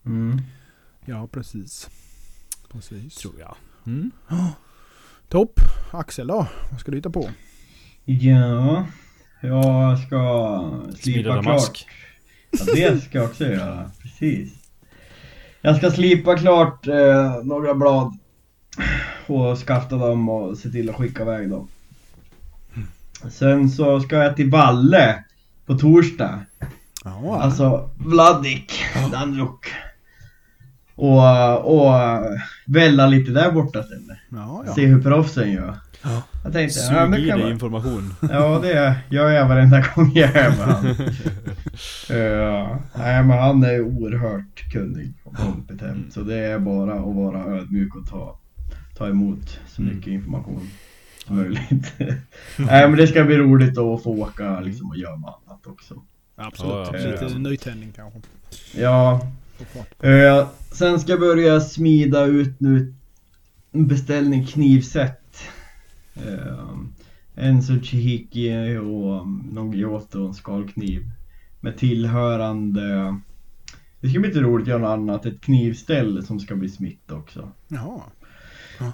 [0.06, 0.42] Mm.
[1.06, 1.90] Ja precis.
[2.76, 3.16] Precis.
[3.16, 3.56] tror jag.
[3.88, 4.12] Mm.
[5.30, 5.60] Topp.
[5.92, 6.48] Axel då?
[6.72, 7.30] Vad ska du hitta på?
[8.06, 8.86] Ja,
[9.42, 11.86] jag ska slipa klart.
[12.52, 13.92] Ja, det ska jag också göra.
[14.02, 14.54] Precis.
[15.62, 18.18] Jag ska slipa klart eh, några blad
[19.28, 21.68] och skafta dem och se till att skicka iväg dem.
[23.32, 25.24] Sen så ska jag till Valle
[25.66, 26.46] på torsdag.
[27.04, 28.74] Ja, Alltså Vladik,
[29.12, 29.74] Danjuk.
[30.96, 31.94] Och, och
[32.66, 34.12] välla lite där borta sen.
[34.30, 34.74] ja, ja.
[34.74, 35.76] Se hur proffsen gör.
[36.04, 36.22] Ja.
[36.44, 38.14] Jag tänkte, ja, Sug men i dig man, information.
[38.32, 40.86] Ja, det gör jag varenda gång jag är med han.
[42.18, 46.14] uh, nej, men han är oerhört kunnig och kompetent.
[46.14, 48.40] Så det är bara att vara ödmjuk och ta,
[48.98, 49.96] ta emot så Mm.
[49.96, 50.70] mycket information
[51.28, 51.94] som möjligt.
[52.58, 55.96] nej, men det ska bli roligt att få åka liksom, och göra annat också.
[56.36, 56.74] Absolut.
[56.74, 57.42] Ja, ja, Lite absolut.
[57.52, 58.20] nytändning kanske.
[58.78, 59.28] Ja.
[60.00, 62.94] Eh, sen ska jag börja smida ut nu
[63.72, 65.42] beställning knivset.
[66.16, 66.80] Eh,
[67.36, 71.12] en Tsuchihiki och någon Giotto och en skalkniv.
[71.60, 73.16] Med tillhörande
[74.02, 75.26] Det ska bli lite roligt att göra något annat.
[75.26, 77.52] Ett knivställ som ska bli smitt också.
[77.68, 78.02] Jaha.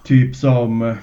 [0.03, 0.95] Typ som...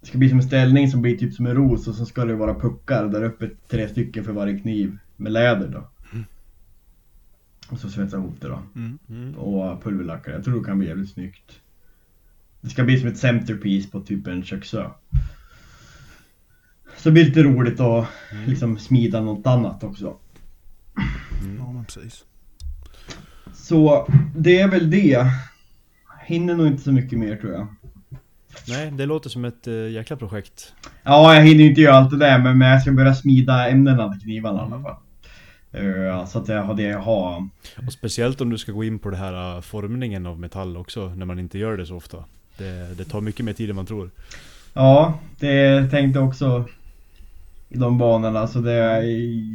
[0.00, 2.24] Det ska bli som en ställning som blir typ som en ros och så ska
[2.24, 4.98] det vara puckar där uppe, tre stycken för varje kniv.
[5.16, 5.89] Med läder då.
[7.70, 8.62] Och så svetsa ihop det då.
[9.08, 9.34] Mm.
[9.34, 10.30] Och pulverlacka.
[10.30, 11.60] Jag tror det kan bli jävligt snyggt.
[12.60, 14.90] Det ska bli som ett centerpiece på typ en köksö.
[16.96, 18.06] Så det blir lite roligt att
[18.46, 20.16] liksom smida något annat också.
[21.58, 22.24] Ja men precis.
[23.54, 25.26] Så det är väl det.
[26.26, 27.66] Hinner nog inte så mycket mer tror jag.
[28.68, 30.74] Nej, det låter som ett uh, jäkla projekt.
[31.02, 34.12] Ja, jag hinner inte göra allt det där men, men jag ska börja smida ämnena
[34.12, 34.96] till knivarna i alla fall.
[35.72, 37.48] Eh, så att jag har det jag har.
[37.86, 41.08] Och speciellt om du ska gå in på det här uh, formningen av metall också,
[41.08, 42.24] när man inte gör det så ofta.
[42.58, 44.10] Det, det tar mycket mer tid än man tror.
[44.74, 46.64] Ja, det tänkte också
[47.68, 48.46] i de banorna.
[48.46, 49.04] Så det,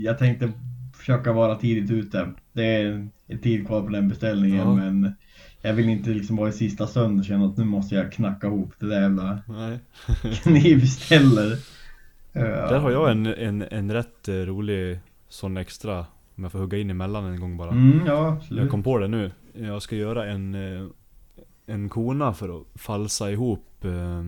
[0.04, 0.52] jag tänkte
[0.94, 2.32] försöka vara tidigt ute.
[2.54, 3.10] Det är
[3.42, 4.74] tid kvar på den beställningen Ja.
[4.76, 5.14] men
[5.62, 8.48] jag vill inte liksom vara i sista stund och känna att nu måste jag knacka
[8.48, 9.80] ihop det där jävla Nej.
[10.44, 11.58] knivställer.
[12.34, 15.00] Där har jag en, en, en rätt eh, rolig
[15.30, 16.06] sån extra,
[16.36, 17.72] om jag får hugga in emellan en gång bara.
[17.72, 18.38] Mm, ja.
[18.50, 19.32] Jag kom på det nu.
[19.54, 20.88] Jag ska göra en, eh,
[21.66, 24.24] en kona för att falsa ihop eh,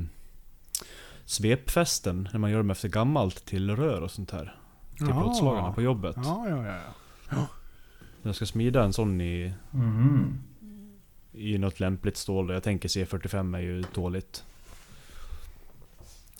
[1.25, 4.55] svepfästen, när man gör dem efter gammalt, till rör och sånt här.
[4.97, 5.21] Till Jaha.
[5.21, 6.15] plåtslagarna på jobbet.
[6.23, 6.75] Ja, ja, ja.
[7.29, 7.47] ja.
[8.21, 10.39] Jag ska smida en sån i, Mhm.
[11.33, 12.49] i något lämpligt stål.
[12.53, 14.43] Jag tänker C45 är ju dåligt.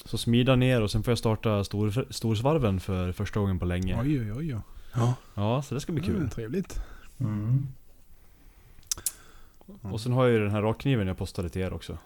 [0.06, 4.00] Så smida ner och sen får jag starta stor, storsvarven för första gången på länge.
[4.02, 4.56] Oj, oj, oj.
[4.56, 4.62] oj.
[5.36, 6.16] Ja, så det ska bli kul.
[6.16, 6.80] Mm, trevligt.
[7.20, 7.68] Mm.
[9.82, 11.98] Och sen har jag ju den här rakkniven jag postade till er också.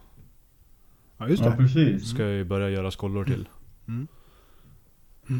[1.18, 1.58] Ja, just Ja, det.
[1.58, 2.10] precis.
[2.10, 3.50] Ska jag ju börja göra skollor till.
[3.88, 4.08] Mm.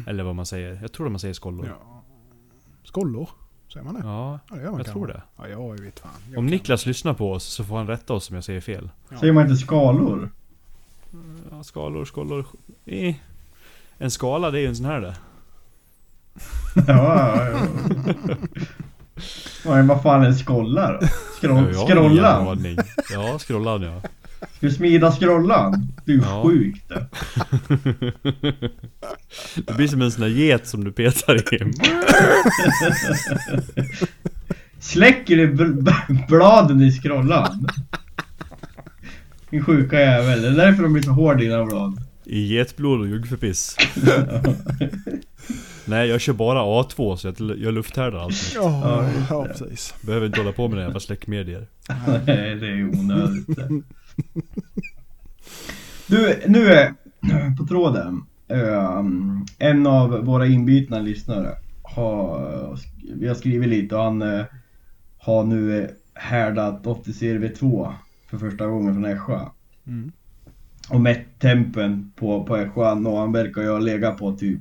[0.06, 0.78] Eller vad man säger.
[0.82, 1.66] Jag tror att man säger skollor.
[1.66, 2.02] Ja, Ja.
[2.84, 3.28] Skollor,
[3.72, 4.00] säger man det?
[4.04, 4.92] Ja, det gör man jag kanske.
[4.92, 5.22] tror det.
[5.36, 6.10] Ja, jag vet fan.
[6.30, 8.60] Jag Om kan- Niklas lyssnar på oss så får han rätta oss om jag säger
[8.60, 8.90] fel.
[9.20, 10.30] Säger man inte skalor?
[11.50, 12.46] Ja, skalor, skollor...
[12.86, 13.14] Eh.
[13.98, 15.14] En skala det är ju en sån här det.
[16.74, 18.36] ja, ja, ja.
[19.64, 21.06] Men vad fan är en skolla då?
[21.38, 22.76] Skroll, Ja, aning.
[23.12, 24.00] Ja, scrollan ja.
[24.56, 25.88] Ska du smida scrollan?
[26.04, 26.42] Du är Ja.
[26.42, 27.06] sjukt det.
[29.66, 31.72] Det blir som en sån där get som du petar i.
[34.80, 37.68] Släcker du bl- bl- bladen i scrollan?
[39.52, 40.42] Din sjuka jävel.
[40.42, 42.00] Det är därför de blir så hårda dina blad.
[42.24, 43.76] I getblod och jungfrupiss.
[45.84, 48.52] Nej, jag kör bara A2 så jag, jag lufthärdar allt.
[48.54, 49.94] Ja, ja, precis.
[50.02, 51.66] Behöver inte hålla på med det jävla släckmedier.
[52.26, 53.46] Nej, det är ju onödigt.
[56.06, 56.94] Du, nu är
[57.58, 58.24] på tråden.
[58.48, 61.48] ehm, en av våra inbytna lyssnare
[61.82, 62.78] har,
[63.14, 64.44] vi har skrivit lite och han eh,
[65.18, 67.92] har nu härdat 80 CRV2
[68.32, 69.52] för första gången från Ässja.
[69.86, 70.12] Mm.
[70.90, 74.60] Och mätt tempen på, på Ässjan och han verkar ju ha legat på typ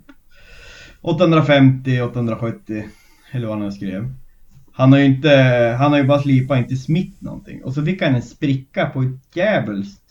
[1.01, 2.83] 850, 870
[3.31, 4.13] eller vad han skrev.
[4.73, 5.29] Han har ju inte,
[5.79, 7.63] han har ju bara slipat, inte smitt någonting.
[7.63, 10.01] Och så fick han en spricka på ett djävulskt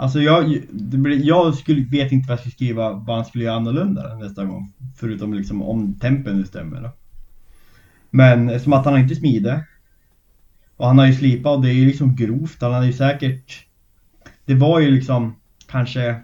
[0.00, 3.56] Alltså jag, det jag skulle, vet inte vad jag ska skriva, vad han skulle göra
[3.56, 4.72] annorlunda nästa gång.
[4.96, 6.90] Förutom liksom om tempen nu stämmer då.
[8.10, 9.64] Men som att han har inte smide.
[10.78, 12.56] Och han har ju slipat och det är ju liksom grovt.
[12.60, 13.64] Han hade ju säkert...
[14.44, 15.34] Det var ju liksom
[15.70, 16.14] kanske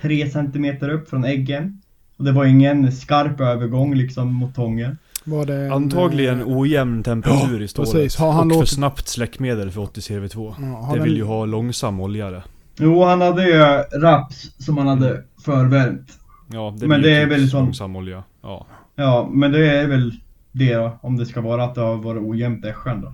[0.00, 1.80] 3 centimeter upp från äggen.
[2.16, 4.98] Och det var ingen skarp övergång liksom mot tången.
[5.24, 7.92] Var det en, Antagligen eh, ojämn temperatur Ja, i stålet.
[7.92, 8.16] precis.
[8.16, 10.54] Har han och för låtit- snabbt släckmedel för 80 CV2.
[10.60, 12.42] Ja, det den- vill ju ha långsam oljare.
[12.78, 13.58] Jo, han hade ju
[14.00, 16.18] raps som han hade förvärmt.
[16.52, 18.22] Ja, det Men det är typ väl som- långsam olja.
[18.42, 18.66] Ja.
[18.96, 20.14] Ja, men det är väl
[20.52, 23.12] det då, om det ska vara att det har varit ojämnt ässjan då.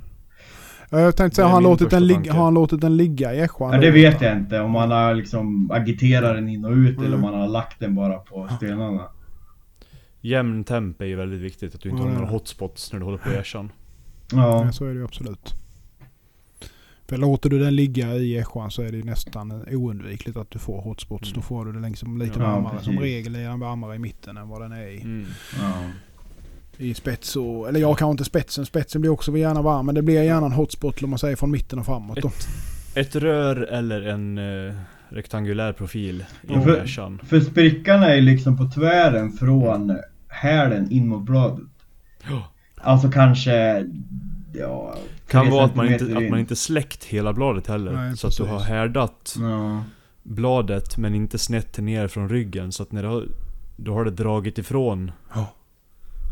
[0.91, 3.41] Ja, Jag tänkte säga, har han, låtit den ligga, har han låtit den ligga i
[3.41, 3.73] Ässjan?
[3.73, 7.07] Ja, det vet jag inte om han har liksom agiterat den in och ut eller
[7.07, 7.25] om Mm.
[7.25, 9.03] han har lagt den bara på stenarna.
[10.21, 11.75] Jämn temp är ju väldigt viktigt.
[11.75, 12.33] Att du inte Ja, har några det.
[12.33, 13.73] hotspots när du håller på i ässjan.
[14.33, 15.55] Ja, Ja, så är det ju absolut.
[17.09, 20.59] För låter du den ligga i Ässjan så är det ju nästan oundvikligt att du
[20.59, 21.29] får hotspots.
[21.29, 21.35] Mm.
[21.35, 22.73] Då får du den liksom lite Ja, varmare.
[22.73, 22.87] precis.
[22.87, 25.27] Som regel är den varmare i mitten än vad den är i, Mm.
[25.61, 25.73] ja.
[26.79, 27.37] I spets.
[27.37, 28.67] Och, eller jag kanske inte spetsen.
[28.67, 29.87] Spetsen blir också gärna varm.
[29.87, 32.19] Men det blir gärna en hotspot om man säger från mitten och framåt.
[32.23, 32.31] Då.
[32.95, 34.75] Ett rör eller en eh,
[35.09, 37.25] rektangulär profil i Ja, för-.
[37.27, 39.97] För sprickan är liksom på tvären från
[40.29, 41.65] hälen in mot bladet.
[42.31, 42.53] Ja.
[42.77, 43.87] Alltså kanske,
[44.55, 44.95] ja...
[45.29, 46.39] Kan vara att man, inte, att man in.
[46.39, 47.93] inte släckt hela bladet heller.
[47.93, 48.53] Nej, så att du precis.
[48.53, 49.85] har härdat Ja.
[50.23, 52.73] bladet men inte snett ner från ryggen.
[52.73, 53.25] Så att när du har,
[53.77, 55.47] då har det dragit ifrån Ja.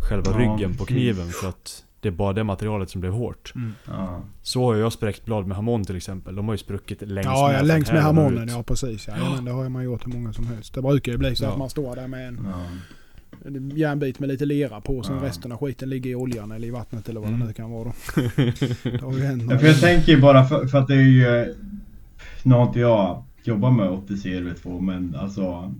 [0.09, 1.31] Själva Ja, ryggen på kniven.
[1.33, 3.53] Så att Det är bara det materialet som blev hårt.
[3.87, 4.23] Ja.
[4.43, 6.35] Så har jag spräckt blad med harmon till exempel.
[6.37, 8.51] De har ju spruckit längs Ja, ja från längs med och ut.
[8.51, 9.09] Ja, precis.
[9.09, 10.75] Ja, men det har man gjort hur många som helst.
[10.75, 11.51] Det brukar ju bli så Ja.
[11.53, 12.61] att man står där med en Ja.
[13.47, 15.03] en järnbit med lite lera på.
[15.03, 15.29] Sen Ja.
[15.29, 17.41] resten av skiten ligger i oljan eller i vattnet eller vad Mm.
[17.41, 17.93] det nu kan vara då.
[18.91, 20.95] Det har ju hänt Ja, några för jag tänker ju bara för, för att det
[20.95, 21.55] är ju...
[22.43, 25.75] Nu har inte jag jobbat med 80 CRV2 men alltså...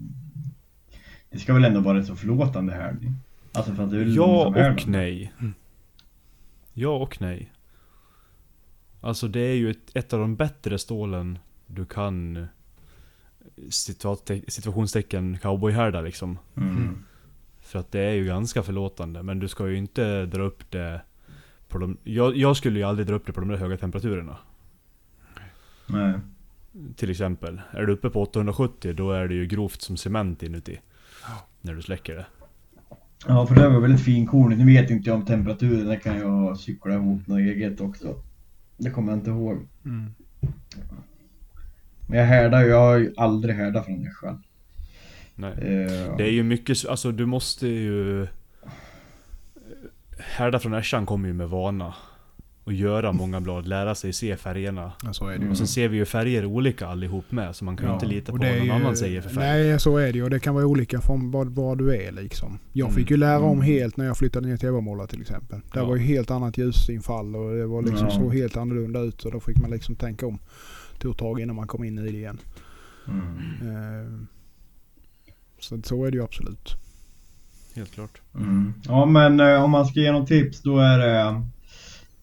[1.31, 2.97] Det ska väl ändå vara rätt så förlåtande här.
[3.55, 4.77] Alltså för att det är Ja och det.
[4.87, 5.33] nej.
[5.41, 5.55] Mm.
[6.73, 7.53] Ja och nej.
[9.01, 12.47] Alltså det är ju ett, ett av de bättre stålen du kan
[13.69, 16.39] situate- situationstecken cowboyhärda liksom.
[16.57, 17.05] Mm.
[17.61, 19.23] För att det är ju ganska förlåtande.
[19.23, 21.01] Men du ska ju inte dra upp det
[21.69, 21.97] på de...
[22.05, 24.37] Jag, jag skulle ju aldrig dra upp det på de där höga temperaturerna.
[25.87, 26.15] Nej.
[26.97, 27.61] Till exempel.
[27.71, 30.81] Är du uppe på 870 då är det ju grovt som cement inuti.
[31.61, 32.27] När du släcker det.
[33.29, 34.59] Ja för det var väldigt finkornigt.
[34.61, 35.87] Nu vet inte jag om temperaturen.
[35.89, 38.15] Det kan jag cykla ihop något eget också.
[38.77, 39.59] Det kommer jag inte ihåg.
[39.85, 40.15] Mm.
[42.09, 42.69] Men jag härdar ju.
[42.69, 44.43] Jag har ju aldrig härdat från Nässjön.
[45.35, 45.53] Nej.
[45.53, 48.27] Eh, Det är ju mycket, alltså du måste ju...
[50.19, 51.95] Härda från Äschan kommer ju med vana.
[52.65, 54.93] Och göra många blad, lära sig se färgerna.
[55.05, 55.39] Ja, så är det ju.
[55.41, 55.51] Mm.
[55.51, 58.07] Och sen ser vi ju färger olika allihop med, så man kan ju Ja, inte
[58.07, 59.69] lita på vad någon ju- annan säger för färg.
[59.69, 60.25] Nej, så är det ju.
[60.25, 62.59] Och det kan vara olika från vad, vad du är liksom.
[62.73, 62.97] Jag Mm.
[62.97, 63.63] fick ju lära om Mm.
[63.67, 65.61] helt när jag flyttade ner till Evermåla till exempel.
[65.73, 65.85] Det Ja.
[65.85, 68.15] var ju helt annat ljusinfall och det var liksom Ja.
[68.15, 69.21] så helt annorlunda ut.
[69.21, 70.39] Så då fick man liksom tänka om.
[70.99, 72.39] Tog tag innan man kom in i det igen.
[73.09, 73.27] Mm.
[73.61, 74.11] Eh,
[75.59, 76.75] Så, så är det ju absolut.
[77.75, 78.21] Helt klart.
[78.35, 78.75] Mm.
[78.89, 81.43] Ja men eh, om man ska ge något tips då är det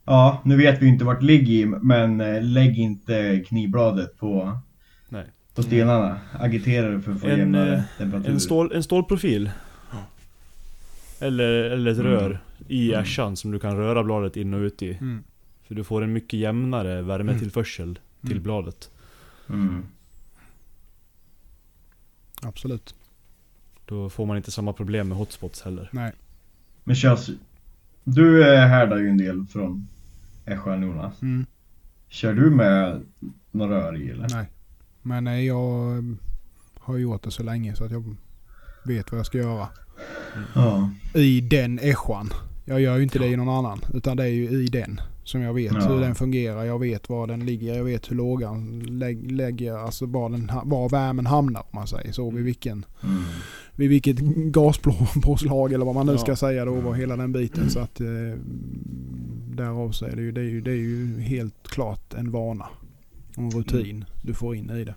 [0.05, 4.57] Ja, nu vet vi inte vart det ligger i men eh, lägg inte knivbladet på,
[5.09, 5.25] Nej.
[5.55, 6.19] på stenarna.
[6.39, 8.29] Agitera det för att få En, jämnare eh, temperatur.
[8.31, 9.51] En, stål, en stålprofil.
[11.19, 12.11] Eller, eller ett Mm.
[12.11, 13.01] rör i Mm.
[13.03, 14.93] Äschan som du kan röra bladet in och ut i.
[14.93, 15.23] Mm.
[15.67, 18.43] För du får en mycket jämnare värmetillförsel till Mm.
[18.43, 18.91] bladet.
[19.49, 19.83] Mm.
[22.41, 22.95] Absolut.
[23.85, 25.89] Då får man inte samma problem med hotspots heller.
[25.91, 26.11] Nej.
[26.83, 27.29] Men körs,
[28.03, 29.87] du eh, härdar ju en del från
[30.81, 31.21] Jonas.
[31.21, 31.45] Mm.
[32.09, 33.01] Kör du med
[33.51, 34.27] några rör i eller?
[34.29, 34.45] Nej.
[35.01, 36.03] Men eh, jag eh,
[36.79, 38.15] har gjort det så länge så att jag
[38.85, 39.67] vet vad jag ska göra.
[40.55, 40.89] Ja.
[41.13, 42.29] I den äschan.
[42.65, 43.81] Jag gör ju inte det i någon annan.
[43.93, 45.01] Utan det är ju i den.
[45.23, 45.79] Som jag vet Ja.
[45.87, 46.63] hur den fungerar.
[46.63, 47.75] Jag vet var den ligger.
[47.75, 49.73] Jag vet hur lågan lägg, lägger.
[49.73, 52.31] Alltså var, den, var värmen hamnar om man säger så.
[52.31, 53.23] Vid vilken Mm.
[53.75, 54.19] Vid vilket
[54.51, 56.17] gaspåslag eller vad man nu Ja.
[56.17, 56.73] ska säga då.
[56.73, 57.69] Var hela den biten.
[57.69, 58.07] Så att eh,
[59.55, 62.65] därav så är det ju, det är ju, det är ju helt klart en vana.
[63.35, 64.95] Och en rutin du får in i det.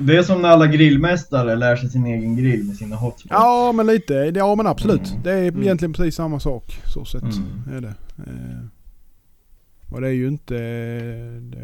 [0.00, 3.30] Det är som när alla grillmästare lär sig sin egen grill med sina hotspots.
[3.30, 5.10] Ja men lite, ja men absolut.
[5.10, 5.22] Mm.
[5.22, 5.62] Det är Mm.
[5.62, 6.80] egentligen precis samma sak.
[6.94, 7.34] Så sett Mm.
[7.76, 7.94] är det.
[8.18, 8.64] Eh,
[9.88, 10.54] och det är ju inte,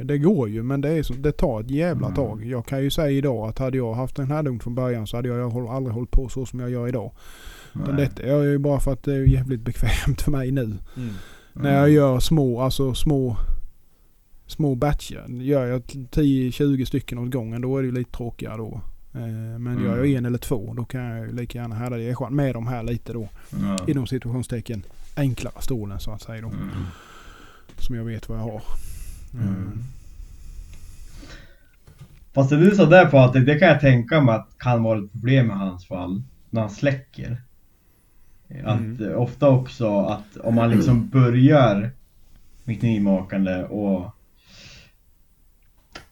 [0.04, 2.16] det, går ju men det, är det tar ett jävla Mm.
[2.16, 2.44] tag.
[2.44, 5.16] Jag kan ju säga idag att hade jag haft den här lugnt från början så
[5.16, 7.12] hade jag aldrig hållit på så som jag gör idag.
[7.96, 10.62] Detta är ju bara för att det är jävligt bekvämt för mig nu.
[10.62, 11.10] Mm.
[11.52, 13.36] När jag gör små, alltså små
[14.46, 15.24] små batcher.
[15.28, 18.80] Gör jag 10-20 stycken åt gången då är det ju lite tråkigare då.
[19.14, 20.16] Eh, Men gör jag Mm.
[20.16, 23.12] en eller två då kan jag ju lika gärna härda det med de här lite
[23.12, 23.28] då
[23.62, 23.78] Ja.
[23.86, 24.82] inom situationstecken
[25.16, 26.48] enklare stolen så att säga då.
[26.48, 26.68] Mm.
[27.78, 28.62] Som jag vet vad jag har.
[29.34, 29.48] Mm.
[29.48, 29.78] Mm.
[32.32, 34.82] Fast det du sa där på att det, det kan jag tänka mig att kan
[34.82, 36.22] vara ett problem i hans fall.
[36.50, 37.42] När han släcker.
[38.64, 39.08] Att Mm.
[39.10, 41.90] eh, ofta också att om man liksom börjar
[42.64, 44.10] med knivmakande och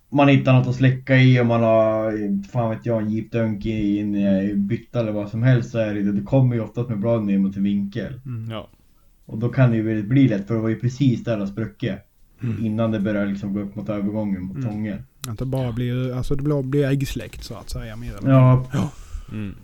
[0.08, 2.12] man hittar något att släcka i och man har,
[2.48, 5.94] fan vet jag, en jeepdunk i en eh, bytta eller vad som helst så är
[5.94, 8.20] det, det kommer ju oftast med bladen ner mot en vinkel.
[8.26, 8.50] Mm.
[8.50, 8.68] Ja.
[9.26, 11.46] Och då kan det ju väl bli lätt för det var ju precis där det
[11.46, 11.92] spruckit.
[12.42, 12.66] Mm.
[12.66, 14.68] Innan det börjar liksom gå upp mot övergången mot Mm.
[14.68, 15.02] tången.
[15.28, 18.66] Att det bara blir, alltså det blir, äggsläkt så att säga mer eller Ja,
[19.32, 19.54] Mm.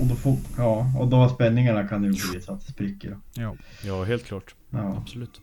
[0.00, 3.16] och då får, ja, och då spänningarna kan det ju bli så att det spricker.
[3.34, 3.54] Ja.
[3.84, 4.54] ja, helt klart.
[4.70, 5.40] Ja, Absolut.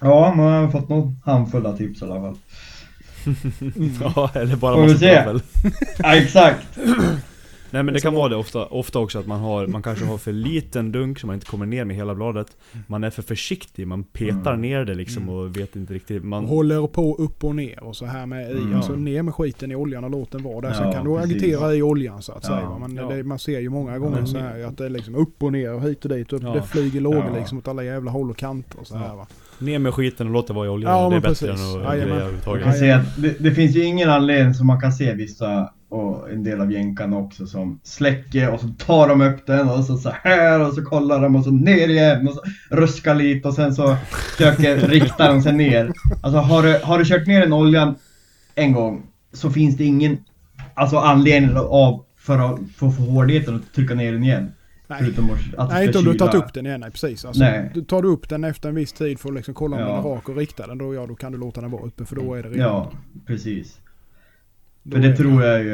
[0.00, 2.36] ja man har fått någon handfull av tips i alla fall.
[4.00, 5.40] ja, eller bara massa travel.
[5.98, 6.78] Ja, exakt!
[7.70, 10.18] Nej men det kan vara det ofta, ofta också att man har, man kanske har
[10.18, 12.56] för liten dunk så man inte kommer ner med hela bladet.
[12.86, 14.60] Man är för försiktig, man petar Mm.
[14.60, 15.34] ner det liksom Mm.
[15.34, 16.20] och vet inte riktigt.
[16.20, 18.74] Och Man, håller på upp och ner och så här med i, Mm.
[18.76, 20.72] alltså ner med skiten i oljan och låt den vara där.
[20.72, 21.32] Sen Ja, kan du precis.
[21.42, 22.48] agitera i oljan så att Ja.
[22.48, 22.68] säga.
[22.68, 22.78] va.
[22.78, 23.08] Men Ja.
[23.08, 25.74] det, man ser ju många gånger så här att det är liksom upp och ner
[25.74, 26.52] och hit och dit och Ja.
[26.52, 27.38] det flyger lågor Ja.
[27.38, 29.14] liksom åt alla jävla håll och kanter och så här Ja.
[29.16, 29.26] va.
[29.58, 30.92] Ner med skiten och låt det vara i oljan.
[30.92, 31.64] Ja, det är men bättre precis.
[31.64, 32.08] än att Jajamän.
[32.08, 32.64] greja överhuvudtaget.
[32.64, 36.30] kan säga att det, det finns ju ingen anledning som man kan se vissa och
[36.30, 39.96] en del av jänkarna också som släcker och så tar de upp den och så,
[39.96, 43.54] så här och så kollar de och så ner igen och så ruskar lite och
[43.54, 45.92] sen så försöker rikta de sig ner.
[46.22, 47.94] Alltså har du, har du kört ner den oljan
[48.54, 49.02] en gång
[49.32, 50.18] så finns det ingen
[50.74, 54.52] alltså anledning av för att få för hårdheten att trycka ner den igen.
[54.88, 54.98] Nej.
[55.02, 56.44] Förutom att, att Nej, inte om du tagit kyla.
[56.44, 56.80] upp den igen.
[56.80, 57.24] Nej, precis.
[57.24, 57.70] Alltså, Nej.
[57.74, 59.88] Du tar du upp den efter en viss tid för att liksom kolla om Ja.
[59.88, 60.78] den är rak och rikta den.
[60.78, 62.68] Då, ja, då kan du låta den vara uppe för då är det redan...
[62.68, 62.92] Ja,
[63.26, 63.80] precis.
[64.82, 65.70] då För det är tror jag ju...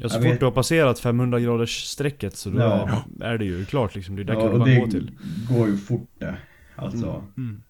[0.00, 3.02] Ja, så Jag fort vet- du har passerat 500 graders strecket så då Ja.
[3.20, 4.16] är, det ju klart liksom.
[4.16, 5.10] Det är där Ja, kurvan och det går till.
[5.50, 6.36] går ju fort det.
[6.76, 7.24] Alltså.
[7.36, 7.62] Mm.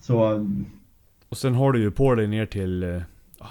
[0.00, 0.46] Så...
[1.28, 2.82] Och sen har du ju på dig ner till...
[2.82, 3.02] eh,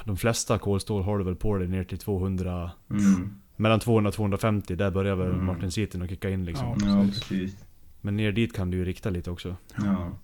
[0.05, 2.71] De flesta kolstål har du väl på dig ner till 200...
[2.89, 3.33] Mm.
[3.59, 5.45] Mellan 200 och 250, där börjar väl Mm.
[5.45, 6.77] martensiten att kicka in liksom.
[6.81, 6.87] Ja.
[6.87, 7.55] Ja, precis.
[8.01, 9.55] Men ner dit kan du ju rikta lite också.
[9.77, 10.17] Ja.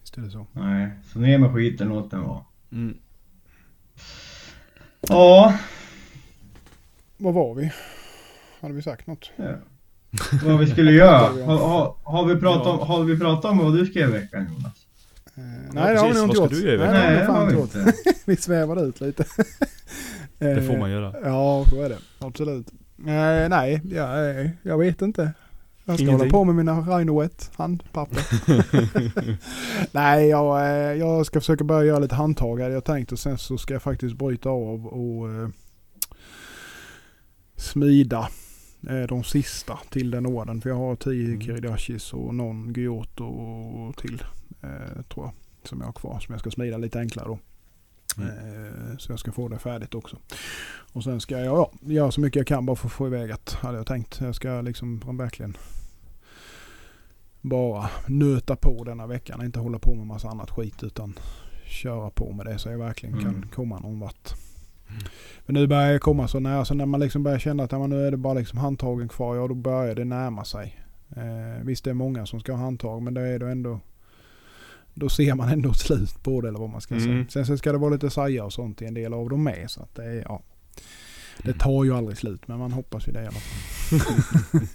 [0.00, 0.46] Visst är det så.
[0.52, 2.44] Nej, så ner med skiten låt den vara.
[2.72, 2.96] Mm.
[5.00, 5.54] Ja.
[7.16, 7.72] Var var vi?
[8.60, 9.30] Hade vi sagt något?
[9.36, 9.54] ja.
[10.44, 11.18] Vad vi skulle göra.
[11.46, 14.46] Har, har, har, vi pratat om, har vi pratat om vad du skrev i veckan
[14.48, 14.86] Jonas?
[15.34, 15.42] Eh,
[15.72, 16.58] nej, det har vi nog inte Vad gjort.
[16.58, 17.26] ska du göra i Nej, veckan?
[17.26, 17.92] det har vi inte.
[18.26, 19.24] vi svävade ut lite.
[20.38, 21.14] Det får Eh, man göra.
[21.24, 21.98] Ja, så är det.
[22.18, 22.66] Absolut.
[22.98, 25.32] Eh, nej, jag, eh, jag vet inte.
[25.84, 26.18] Jag ska Ingenting.
[26.18, 28.22] hålla på med mina Rhino-wet handpapper.
[29.92, 33.38] nej, jag, eh, jag ska försöka börja göra lite handtag hade jag tänkt och sen
[33.38, 35.28] så ska jag faktiskt bryta av och
[37.56, 38.28] smida
[39.08, 40.60] de sista till den orden.
[40.60, 41.40] För jag har 10 Mm.
[41.40, 44.18] Kiridashis och någon Gyoto till
[45.08, 45.32] tror jag.
[45.62, 47.38] Som jag har kvar som jag ska smida lite enklare då.
[48.18, 48.28] Mm.
[48.90, 50.16] Eh, Så jag ska få det färdigt också.
[50.92, 53.28] Och sen ska jag ja, göra så mycket jag kan bara för att få iväg
[53.28, 53.54] det.
[53.54, 54.20] Hade jag tänkt.
[54.20, 55.56] Jag ska liksom verkligen
[57.40, 59.44] bara nöta på denna veckan.
[59.44, 61.14] Inte hålla på med massa annat skit utan
[61.64, 63.48] köra på med det så jag verkligen kan Mm.
[63.48, 64.30] komma någon vart.
[65.46, 66.64] Men nu börjar jag komma så nära.
[66.64, 69.36] Så när man liksom börjar känna att ja, nu är det bara liksom handtagen kvar.
[69.36, 70.80] Ja då börjar det närma sig.
[71.16, 73.80] Eh, visst det är många som ska ha handtag men det är då ändå
[74.98, 77.12] då ser man ändå slut på det eller vad man ska säga.
[77.12, 77.28] Mm.
[77.28, 79.70] Sen så ska det vara lite saja och sånt i en del av dem med.
[79.70, 80.42] Så att det är, ja.
[81.42, 84.60] Det tar ju aldrig slut men man hoppas ju det i alla fall.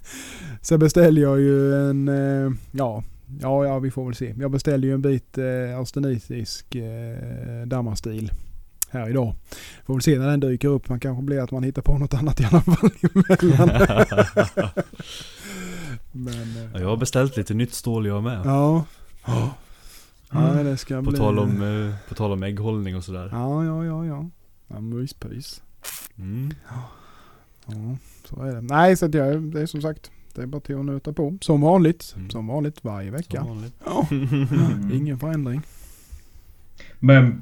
[0.61, 3.03] Sen beställde jag ju en, eh, ja,
[3.41, 4.35] ja, ja vi får väl se.
[4.39, 8.31] Jag beställde ju en bit eh, austenitisk eh, dammastil
[8.89, 9.35] här idag.
[9.85, 10.89] Får väl se när den dyker upp.
[10.89, 13.69] Man kanske blir att man hittar på något annat i alla fall emellan.
[16.11, 18.41] men, eh, Ja, jag har beställt lite nytt stål jag med.
[18.45, 18.85] ja.
[20.33, 21.19] Ja, det ska På bli...
[21.19, 21.49] tal om,
[21.89, 23.29] eh, på tal om ägghållning och sådär.
[23.31, 24.29] Ja, ja, ja, ja.
[24.67, 25.61] ja myspys.
[26.17, 26.53] Mm.
[27.65, 27.97] Ja,
[28.29, 28.61] så är det.
[28.61, 31.37] Nej, så att jag, det är som sagt, det är bara till att nöta på.
[31.41, 32.13] Som vanligt.
[32.17, 32.29] Mm.
[32.29, 33.39] Som vanligt varje vecka.
[33.39, 33.73] Som vanligt.
[33.85, 34.91] Ja, Mm.
[34.93, 35.61] ingen förändring.
[36.99, 37.41] Men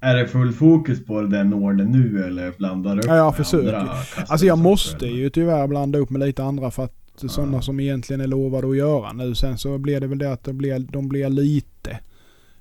[0.00, 3.36] är det full fokus på den orden nu eller blandar du upp Ja, jag med
[3.36, 3.72] försöker.
[3.72, 3.92] andra
[4.26, 5.16] Alltså jag måste eller?
[5.18, 7.28] ju tyvärr blanda upp med lite andra för att Ja.
[7.28, 9.34] sådana som egentligen är lovade att göra nu.
[9.34, 11.98] Sen så blir det väl det att de blir, de blir lite,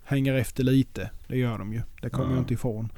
[0.04, 1.10] hänger efter lite.
[1.28, 1.82] Det gör de ju.
[2.02, 2.32] Det kommer Ja.
[2.36, 2.92] jag inte ifrån.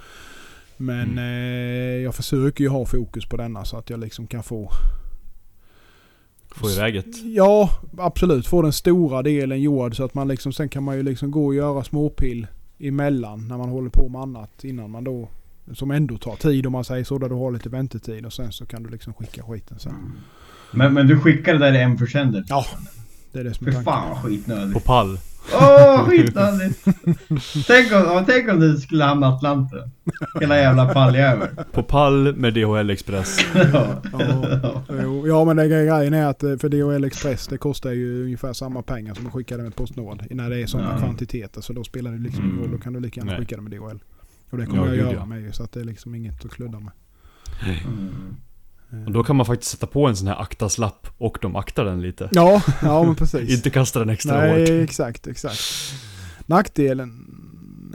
[0.77, 1.17] Men Mm.
[1.17, 4.69] eh, jag försöker ju ha fokus på denna så att jag liksom kan få
[6.49, 7.23] Få iväg ett.
[7.23, 8.47] Ja, absolut.
[8.47, 11.45] Få den stora delen gjord så att man liksom, sen kan man ju liksom gå
[11.45, 12.47] och göra småpill
[12.79, 15.29] emellan när man håller på med annat innan man då,
[15.73, 18.51] som ändå tar tid om man säger så, där du har lite väntetid och sen
[18.51, 19.93] så kan du liksom skicka skiten sen.
[20.71, 22.43] Men, men du skickar det där en försändare?
[22.47, 22.65] Ja,
[23.35, 24.73] det är det som är Fy fan vad skitnödigt.
[24.73, 25.19] På pall.
[25.53, 26.83] Åh, skitnödigt!
[27.67, 29.91] tänk, om, tänk om du skulle hamna i Atlanten.
[30.41, 31.47] Hela jävla palljävel.
[31.71, 33.39] På pall med DHL Express.
[33.73, 34.01] ja.
[34.89, 38.53] Ja, ja men det grejen är att eh, för DHL Express det kostar ju ungefär
[38.53, 40.23] samma pengar som att skicka det med Postnord.
[40.31, 40.97] När det är sådana Ja.
[40.97, 42.63] kvantiteter så då spelar det liksom ingen Mm.
[42.63, 42.71] roll.
[42.71, 43.39] Då kan du lika gärna Nej.
[43.41, 43.99] skicka det med DHL.
[44.49, 45.25] Och det kommer Ja, jag gud, göra ja.
[45.25, 46.91] med ju så att det är liksom inget att kludda med.
[47.85, 48.35] Mm.
[49.05, 52.01] Och då kan man faktiskt sätta på en sån här aktaslapp och de aktar den
[52.01, 52.29] lite.
[52.31, 53.49] Ja, ja men precis.
[53.57, 54.69] Inte kasta den extra Nej, hårt.
[54.89, 55.59] exakt, exakt.
[56.45, 57.25] Nackdelen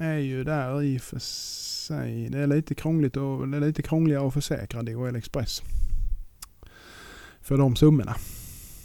[0.00, 2.28] är ju där i för sig.
[2.28, 5.62] Det är lite krångligt och det är lite krångligare att försäkra DHL Express.
[7.42, 8.14] För de summorna.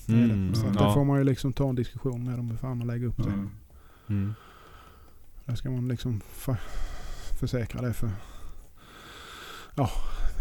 [0.05, 0.55] Det är Mm, det.
[0.57, 0.82] Så ja.
[0.84, 3.18] där får man ju liksom ta en diskussion med dem hur fan man lägger upp
[3.18, 3.24] det.
[3.24, 3.49] Mm.
[4.09, 4.34] Mm.
[5.45, 6.55] Där ska man liksom för,
[7.39, 8.09] försäkra det för
[9.76, 9.89] ja,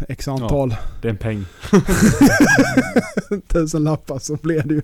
[0.09, 1.45] x antal Det är en peng.
[3.47, 4.81] tusen lappar så blir det ju.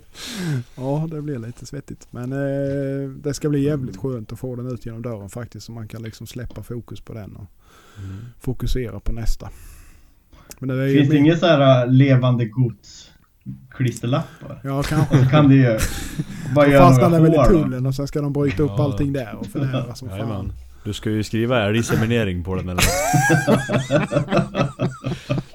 [0.76, 2.08] Ja, det blir lite svettigt.
[2.12, 5.66] Men eh, det ska bli jävligt skönt att få den ut genom dörren faktiskt.
[5.66, 7.46] Så man kan liksom släppa fokus på den och
[7.98, 8.18] Mm.
[8.40, 9.50] fokusera på nästa.
[10.60, 13.12] Men det Finns det min- inga så här äh, levande gods
[13.70, 14.62] klisterlappar?
[14.64, 15.24] Ja, kanske.
[15.24, 15.80] Så kan du ju
[16.56, 18.84] Bara göra fastnar den väl i några tullen och sen ska de bryta upp Ja.
[18.84, 20.18] allting där och fördärva som fan.
[20.18, 20.54] Jajamän.
[20.84, 22.84] Du ska ju skriva älgseminering på den eller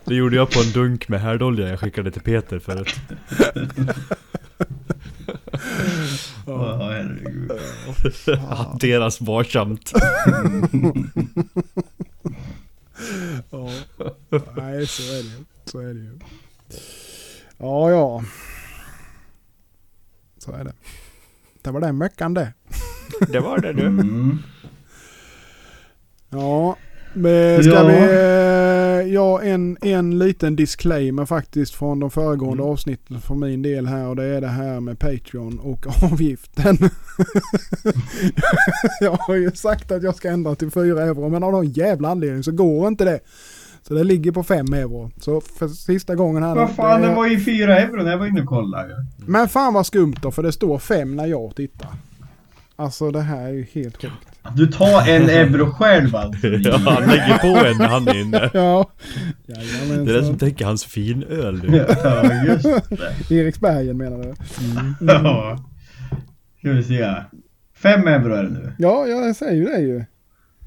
[0.04, 2.94] Det gjorde jag på en dunk med härdolja jag skickade till Peter förut.
[6.46, 7.52] Ja, herregud.
[8.48, 9.92] Hanteras varsamt.
[13.50, 13.70] Ja.
[14.56, 15.44] Nej, så är det ju.
[15.64, 16.18] Så är det ju.
[17.58, 18.24] Ja, ja.
[20.38, 20.72] Så är det.
[21.62, 22.52] Det var den veckan det.
[23.28, 23.86] Det var det du.
[23.86, 24.38] Mm.
[26.30, 26.76] Ja,
[27.14, 27.84] men ska Ja.
[27.86, 27.94] vi...
[27.94, 28.36] eh,
[29.14, 32.72] Ja, en, en liten disclaimer faktiskt från de föregående Mm.
[32.72, 36.78] avsnitten för min del här och det är det här med Patreon och avgiften.
[39.00, 42.08] jag har ju sagt att jag ska ändra till 4 euro men av någon jävla
[42.08, 43.20] anledning så går inte det.
[43.82, 45.10] Så det ligger på 5 euro.
[45.20, 48.18] Så för sista gången här Vad fan, det- det var ju 4 euro när jag
[48.18, 49.06] var inne och kollade.
[49.26, 51.88] Men fan vad skumt då för det står 5 när jag tittar.
[52.76, 54.12] Alltså det här är ju helt sjukt.
[54.54, 56.46] Du tar en euro själv alltså.
[56.46, 58.50] Ja, han lägger på en när han är inne.
[58.54, 58.90] Ja.
[59.46, 61.76] Det är det som tänker hans finöl du.
[62.04, 62.64] Ja, just
[63.28, 63.34] det.
[63.34, 64.34] Eriksbergen menar du?
[65.06, 65.58] Ja.
[66.58, 67.14] Ska vi se.
[67.76, 68.72] 5 euro är det nu.
[68.78, 70.04] Ja, jag säger ju det ju.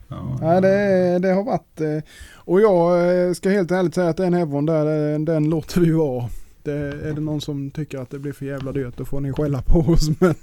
[0.07, 0.37] Ja.
[0.41, 1.81] Ja, det, det har varit...
[1.81, 2.03] eh,
[2.35, 5.91] Och jag eh, ska helt ärligt säga att den euron där, den, den låter vi
[5.91, 6.25] vara.
[6.69, 9.33] Det, är det någon som tycker att det blir för jävla dyrt då får ni
[9.33, 10.09] skälla på oss.
[10.19, 10.35] Men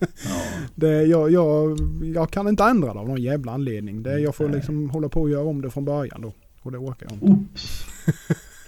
[0.00, 0.42] Ja.
[0.74, 1.78] det, jag, jag,
[2.14, 4.02] jag kan inte ändra det av någon jävla anledning.
[4.02, 6.32] Det, jag får liksom hålla på och göra om det från början då.
[6.62, 7.26] Och det orkar jag inte.
[7.26, 7.84] Oops.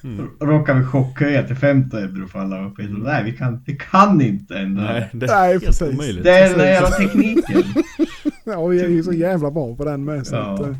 [0.04, 0.26] Mm.
[0.40, 2.82] Råkar vi chockhöja till 15 euro för alla uppe.
[2.82, 5.26] Nej, vi kan, vi kan inte ändra Nej, det.
[5.26, 5.94] är Nej, helt precis.
[5.94, 6.24] omöjligt.
[6.24, 7.62] Det är den där jävla tekniken.
[8.44, 10.26] Ja, vi är ju så jävla bra på den med.
[10.26, 10.54] Så Ja.
[10.54, 10.76] att, eh,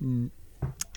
[0.00, 0.30] mm.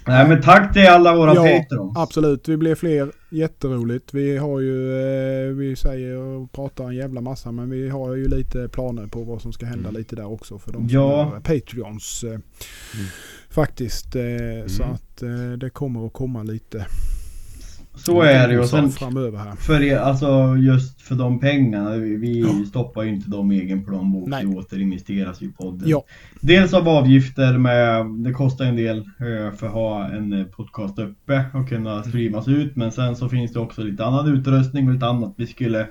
[0.10, 1.98] Nej men tack till alla våra Ja, patrons.
[1.98, 3.12] Absolut, vi blir fler.
[3.30, 4.14] Jätteroligt.
[4.14, 4.92] Vi har ju,
[5.50, 9.24] eh, vi säger och pratar en jävla massa men vi har ju lite planer på
[9.24, 11.26] vad som ska hända lite där också för de Ja.
[11.26, 12.24] som är Patreons.
[12.24, 12.40] Eh,
[13.50, 14.16] Faktiskt.
[14.16, 14.22] Eh,
[14.68, 16.86] Så att eh, det kommer att komma lite
[18.00, 18.60] Så är det ju.
[18.60, 19.56] Och sen framöver här.
[19.56, 21.96] för er, alltså just för de pengarna.
[21.96, 24.30] Vi, vi stoppar ju inte dem i egen plånbok.
[24.30, 24.46] Nej.
[24.46, 25.90] Det återinvesteras ju i podden.
[25.90, 26.04] Ja,
[26.42, 31.00] Dels av avgifter med, det kostar en del eh, för att ha en eh, podcast
[31.00, 32.76] uppe och kunna streamas ut.
[32.76, 35.88] Men sen så finns det också lite annan utrustning och lite annat vi skulle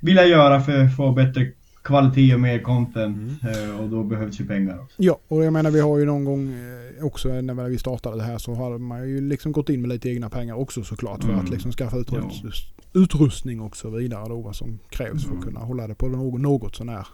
[0.00, 1.46] vilja göra för att få bättre
[1.82, 3.42] kvalitet och mer content.
[3.42, 4.96] eh, Och då behövs ju pengar också.
[5.02, 8.22] ja, och jag menar vi har ju någon gång eh, också när vi startade det
[8.22, 11.30] här så har man ju liksom gått in med lite egna pengar också såklart för
[11.32, 11.44] Mm.
[11.44, 12.02] att liksom skaffa Ja.
[12.02, 15.42] utrust, utrustning och så vidare då vad som krävs för att Mm.
[15.42, 17.06] kunna hålla det på något, något sånär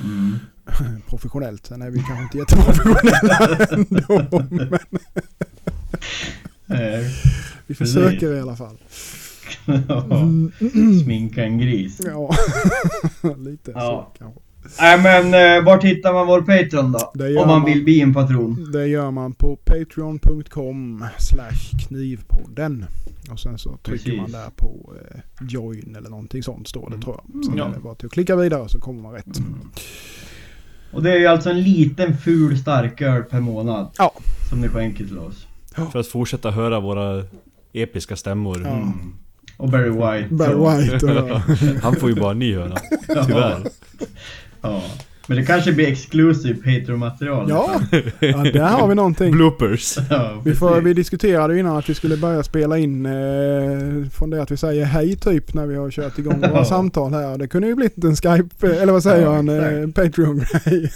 [0.00, 0.34] Mm.
[1.08, 1.66] professionellt.
[1.66, 4.44] Sen är vi kanske inte jätteprofessionella ändå.
[4.50, 4.78] Men
[7.66, 8.78] vi försöker i alla fall.
[9.66, 10.52] Mm.
[11.04, 12.00] Sminka en gris.
[12.04, 12.30] Ja,
[13.38, 13.80] lite Ja.
[14.14, 14.40] så kanske.
[14.80, 15.24] Nej men
[15.58, 17.24] eh, var hittar man vår Patreon då?
[17.26, 17.64] Om man man.
[17.64, 18.70] vill bli en patron.
[18.72, 22.84] Det gör man på patreon.com slash knivpodden.
[23.30, 24.20] Och sen så trycker Precis.
[24.20, 27.44] man där på eh, join eller någonting sånt står det tror jag.
[27.44, 27.68] Sen Ja.
[27.68, 29.40] är det bara till att klicka vidare så kommer man rätt.
[30.92, 33.90] Och det är ju alltså en liten ful starköl per månad.
[33.98, 34.12] Ja.
[34.50, 35.46] Som ni skänker till oss.
[35.92, 37.24] För att fortsätta höra våra
[37.72, 38.56] episka stämmor.
[38.66, 38.92] Mm.
[39.60, 40.34] Och Barry White.
[40.34, 41.40] Barry White och,
[41.82, 42.76] Han får ju bara en ny höna.
[43.06, 43.56] Tyvärr.
[44.62, 44.82] Ja.
[45.26, 47.46] Men det kanske blir exclusive Patreon-material.
[47.50, 47.80] ja,
[48.20, 49.32] ja, där har vi någonting.
[49.32, 49.96] Bloopers.
[50.10, 53.12] ja Vi, får, vi diskuterade ju innan att vi skulle börja spela in eh,
[54.12, 56.64] från det att vi säger hej typ när vi har kört igång våra Ja.
[56.64, 57.38] samtal här.
[57.38, 60.92] Det kunde ju blivit en Skype, eh, eller vad säger Ja, jag, en eh, Patreon-grej.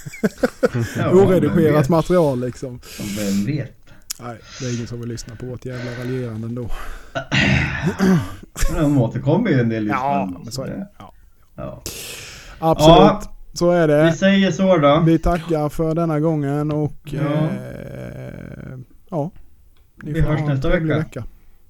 [1.12, 2.80] Oredigerat material liksom.
[3.18, 3.76] Vem vet?
[4.20, 6.68] Nej, det är ingen som vill lyssna på vårt jävla raljerande ändå.
[8.72, 10.42] Men De återkommer ju en del Ja, lyssnare.
[10.44, 10.88] men så är det.
[10.98, 11.12] Ja.
[11.56, 11.82] Ja.
[12.58, 14.12] Absolut, så är Vi det.
[14.12, 15.00] säger så då.
[15.06, 17.20] Vi tackar för denna gången och Ja.
[17.20, 18.78] eh,
[19.10, 19.30] ja.
[20.02, 21.24] Ni Vi får hörs nästa trevlig vecka.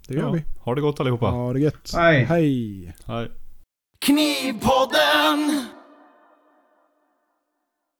[0.08, 0.30] Det gör Ja.
[0.30, 0.44] vi.
[0.58, 1.26] Ha det gott allihopa.
[1.26, 1.92] Ha det gött.
[1.96, 2.24] Hej.
[2.24, 2.94] Hej.
[3.06, 3.30] Hej.
[3.98, 5.66] Knivpodden!